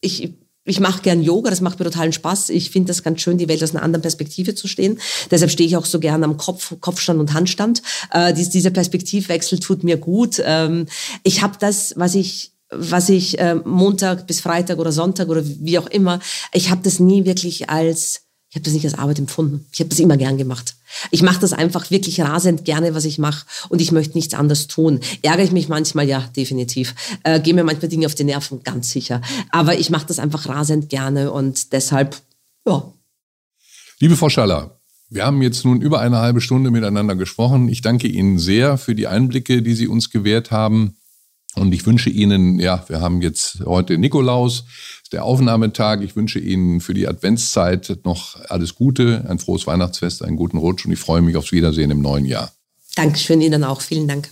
ich 0.00 0.34
ich 0.66 0.80
mache 0.80 1.00
gern 1.02 1.22
Yoga, 1.22 1.48
das 1.48 1.60
macht 1.60 1.78
mir 1.78 1.84
totalen 1.84 2.12
Spaß. 2.12 2.50
Ich 2.50 2.70
finde 2.70 2.88
das 2.88 3.02
ganz 3.02 3.20
schön, 3.20 3.38
die 3.38 3.48
Welt 3.48 3.62
aus 3.62 3.74
einer 3.74 3.82
anderen 3.82 4.02
Perspektive 4.02 4.54
zu 4.54 4.68
stehen. 4.68 4.98
Deshalb 5.30 5.50
stehe 5.50 5.66
ich 5.66 5.76
auch 5.76 5.86
so 5.86 6.00
gern 6.00 6.24
am 6.24 6.36
Kopf, 6.36 6.74
Kopfstand 6.80 7.20
und 7.20 7.32
Handstand. 7.32 7.82
Äh, 8.10 8.34
dies, 8.34 8.50
dieser 8.50 8.70
Perspektivwechsel 8.70 9.60
tut 9.60 9.84
mir 9.84 9.96
gut. 9.96 10.42
Ähm, 10.44 10.86
ich 11.22 11.42
habe 11.42 11.56
das, 11.58 11.94
was 11.96 12.14
ich 12.14 12.52
was 12.68 13.08
ich 13.08 13.38
äh, 13.38 13.54
Montag 13.54 14.26
bis 14.26 14.40
Freitag 14.40 14.78
oder 14.78 14.90
Sonntag 14.90 15.28
oder 15.28 15.42
wie 15.44 15.78
auch 15.78 15.86
immer, 15.86 16.18
ich 16.52 16.68
habe 16.68 16.80
das 16.82 16.98
nie 16.98 17.24
wirklich 17.24 17.70
als 17.70 18.25
ich 18.56 18.60
habe 18.60 18.64
das 18.64 18.72
nicht 18.72 18.86
als 18.86 18.98
Arbeit 18.98 19.18
empfunden. 19.18 19.66
Ich 19.70 19.80
habe 19.80 19.90
das 19.90 19.98
immer 19.98 20.16
gern 20.16 20.38
gemacht. 20.38 20.76
Ich 21.10 21.20
mache 21.20 21.38
das 21.40 21.52
einfach 21.52 21.90
wirklich 21.90 22.18
rasend 22.22 22.64
gerne, 22.64 22.94
was 22.94 23.04
ich 23.04 23.18
mache 23.18 23.44
und 23.68 23.82
ich 23.82 23.92
möchte 23.92 24.16
nichts 24.16 24.32
anderes 24.32 24.66
tun. 24.66 25.00
Ärgere 25.20 25.44
ich 25.44 25.52
mich 25.52 25.68
manchmal, 25.68 26.08
ja, 26.08 26.20
definitiv. 26.34 26.94
Äh, 27.22 27.38
Gehe 27.40 27.52
mir 27.52 27.64
manchmal 27.64 27.90
Dinge 27.90 28.06
auf 28.06 28.14
die 28.14 28.24
Nerven, 28.24 28.62
ganz 28.62 28.88
sicher. 28.88 29.20
Aber 29.50 29.78
ich 29.78 29.90
mache 29.90 30.06
das 30.06 30.18
einfach 30.18 30.48
rasend 30.48 30.88
gerne 30.88 31.32
und 31.32 31.74
deshalb, 31.74 32.16
ja. 32.66 32.90
Liebe 34.00 34.16
Frau 34.16 34.30
Schaller, 34.30 34.80
wir 35.10 35.26
haben 35.26 35.42
jetzt 35.42 35.66
nun 35.66 35.82
über 35.82 36.00
eine 36.00 36.16
halbe 36.16 36.40
Stunde 36.40 36.70
miteinander 36.70 37.14
gesprochen. 37.14 37.68
Ich 37.68 37.82
danke 37.82 38.08
Ihnen 38.08 38.38
sehr 38.38 38.78
für 38.78 38.94
die 38.94 39.06
Einblicke, 39.06 39.60
die 39.60 39.74
Sie 39.74 39.86
uns 39.86 40.08
gewährt 40.08 40.50
haben. 40.50 40.96
Und 41.56 41.72
ich 41.72 41.86
wünsche 41.86 42.10
Ihnen, 42.10 42.60
ja, 42.60 42.84
wir 42.88 43.00
haben 43.00 43.22
jetzt 43.22 43.60
heute 43.64 43.96
Nikolaus, 43.98 44.64
der 45.12 45.24
Aufnahmetag. 45.24 46.02
Ich 46.02 46.14
wünsche 46.14 46.38
Ihnen 46.38 46.80
für 46.80 46.94
die 46.94 47.08
Adventszeit 47.08 47.98
noch 48.04 48.38
alles 48.48 48.74
Gute, 48.74 49.24
ein 49.28 49.38
frohes 49.38 49.66
Weihnachtsfest, 49.66 50.22
einen 50.22 50.36
guten 50.36 50.58
Rutsch 50.58 50.84
und 50.84 50.92
ich 50.92 50.98
freue 50.98 51.22
mich 51.22 51.36
aufs 51.36 51.52
Wiedersehen 51.52 51.90
im 51.90 52.02
neuen 52.02 52.26
Jahr. 52.26 52.52
Dankeschön 52.94 53.40
Ihnen 53.40 53.64
auch. 53.64 53.80
Vielen 53.80 54.06
Dank. 54.08 54.28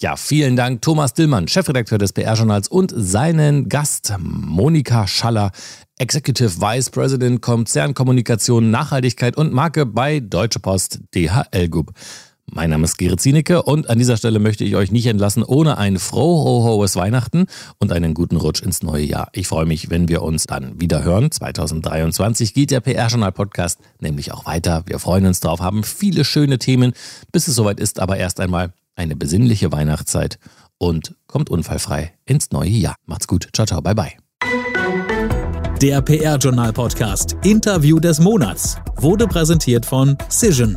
Ja, 0.00 0.14
vielen 0.14 0.54
Dank 0.54 0.82
Thomas 0.82 1.12
Dillmann, 1.12 1.48
Chefredakteur 1.48 1.98
des 1.98 2.12
PR-Journals 2.12 2.68
und 2.68 2.92
seinen 2.96 3.68
Gast 3.68 4.14
Monika 4.20 5.08
Schaller, 5.08 5.50
Executive 5.98 6.60
Vice 6.60 6.90
President 6.90 7.42
Konzernkommunikation, 7.42 8.70
Nachhaltigkeit 8.70 9.36
und 9.36 9.52
Marke 9.52 9.86
bei 9.86 10.20
Deutsche 10.20 10.60
Post 10.60 11.00
DHL 11.16 11.68
Group. 11.68 11.92
Mein 12.50 12.70
Name 12.70 12.84
ist 12.84 12.96
Gerrit 12.96 13.20
Zienicke 13.20 13.62
und 13.62 13.90
an 13.90 13.98
dieser 13.98 14.16
Stelle 14.16 14.38
möchte 14.38 14.64
ich 14.64 14.74
euch 14.74 14.90
nicht 14.90 15.06
entlassen 15.06 15.42
ohne 15.42 15.76
ein 15.76 15.98
frohes 15.98 16.96
Weihnachten 16.96 17.46
und 17.78 17.92
einen 17.92 18.14
guten 18.14 18.36
Rutsch 18.36 18.62
ins 18.62 18.82
neue 18.82 19.04
Jahr. 19.04 19.28
Ich 19.32 19.48
freue 19.48 19.66
mich, 19.66 19.90
wenn 19.90 20.08
wir 20.08 20.22
uns 20.22 20.46
dann 20.46 20.80
wieder 20.80 21.04
hören. 21.04 21.30
2023 21.30 22.54
geht 22.54 22.70
der 22.70 22.80
PR-Journal-Podcast 22.80 23.80
nämlich 24.00 24.32
auch 24.32 24.46
weiter. 24.46 24.82
Wir 24.86 24.98
freuen 24.98 25.26
uns 25.26 25.40
drauf, 25.40 25.60
haben 25.60 25.84
viele 25.84 26.24
schöne 26.24 26.58
Themen, 26.58 26.92
bis 27.32 27.48
es 27.48 27.54
soweit 27.54 27.80
ist, 27.80 28.00
aber 28.00 28.16
erst 28.16 28.40
einmal 28.40 28.72
eine 28.96 29.14
besinnliche 29.14 29.70
Weihnachtszeit 29.70 30.38
und 30.78 31.14
kommt 31.26 31.50
unfallfrei 31.50 32.14
ins 32.24 32.50
neue 32.50 32.70
Jahr. 32.70 32.96
Macht's 33.04 33.26
gut. 33.26 33.48
Ciao, 33.52 33.66
ciao. 33.66 33.82
Bye, 33.82 33.94
bye. 33.94 34.12
Der 35.82 36.00
PR-Journal-Podcast 36.00 37.36
Interview 37.44 38.00
des 38.00 38.18
Monats 38.20 38.78
wurde 38.96 39.28
präsentiert 39.28 39.86
von 39.86 40.16
Cision 40.30 40.76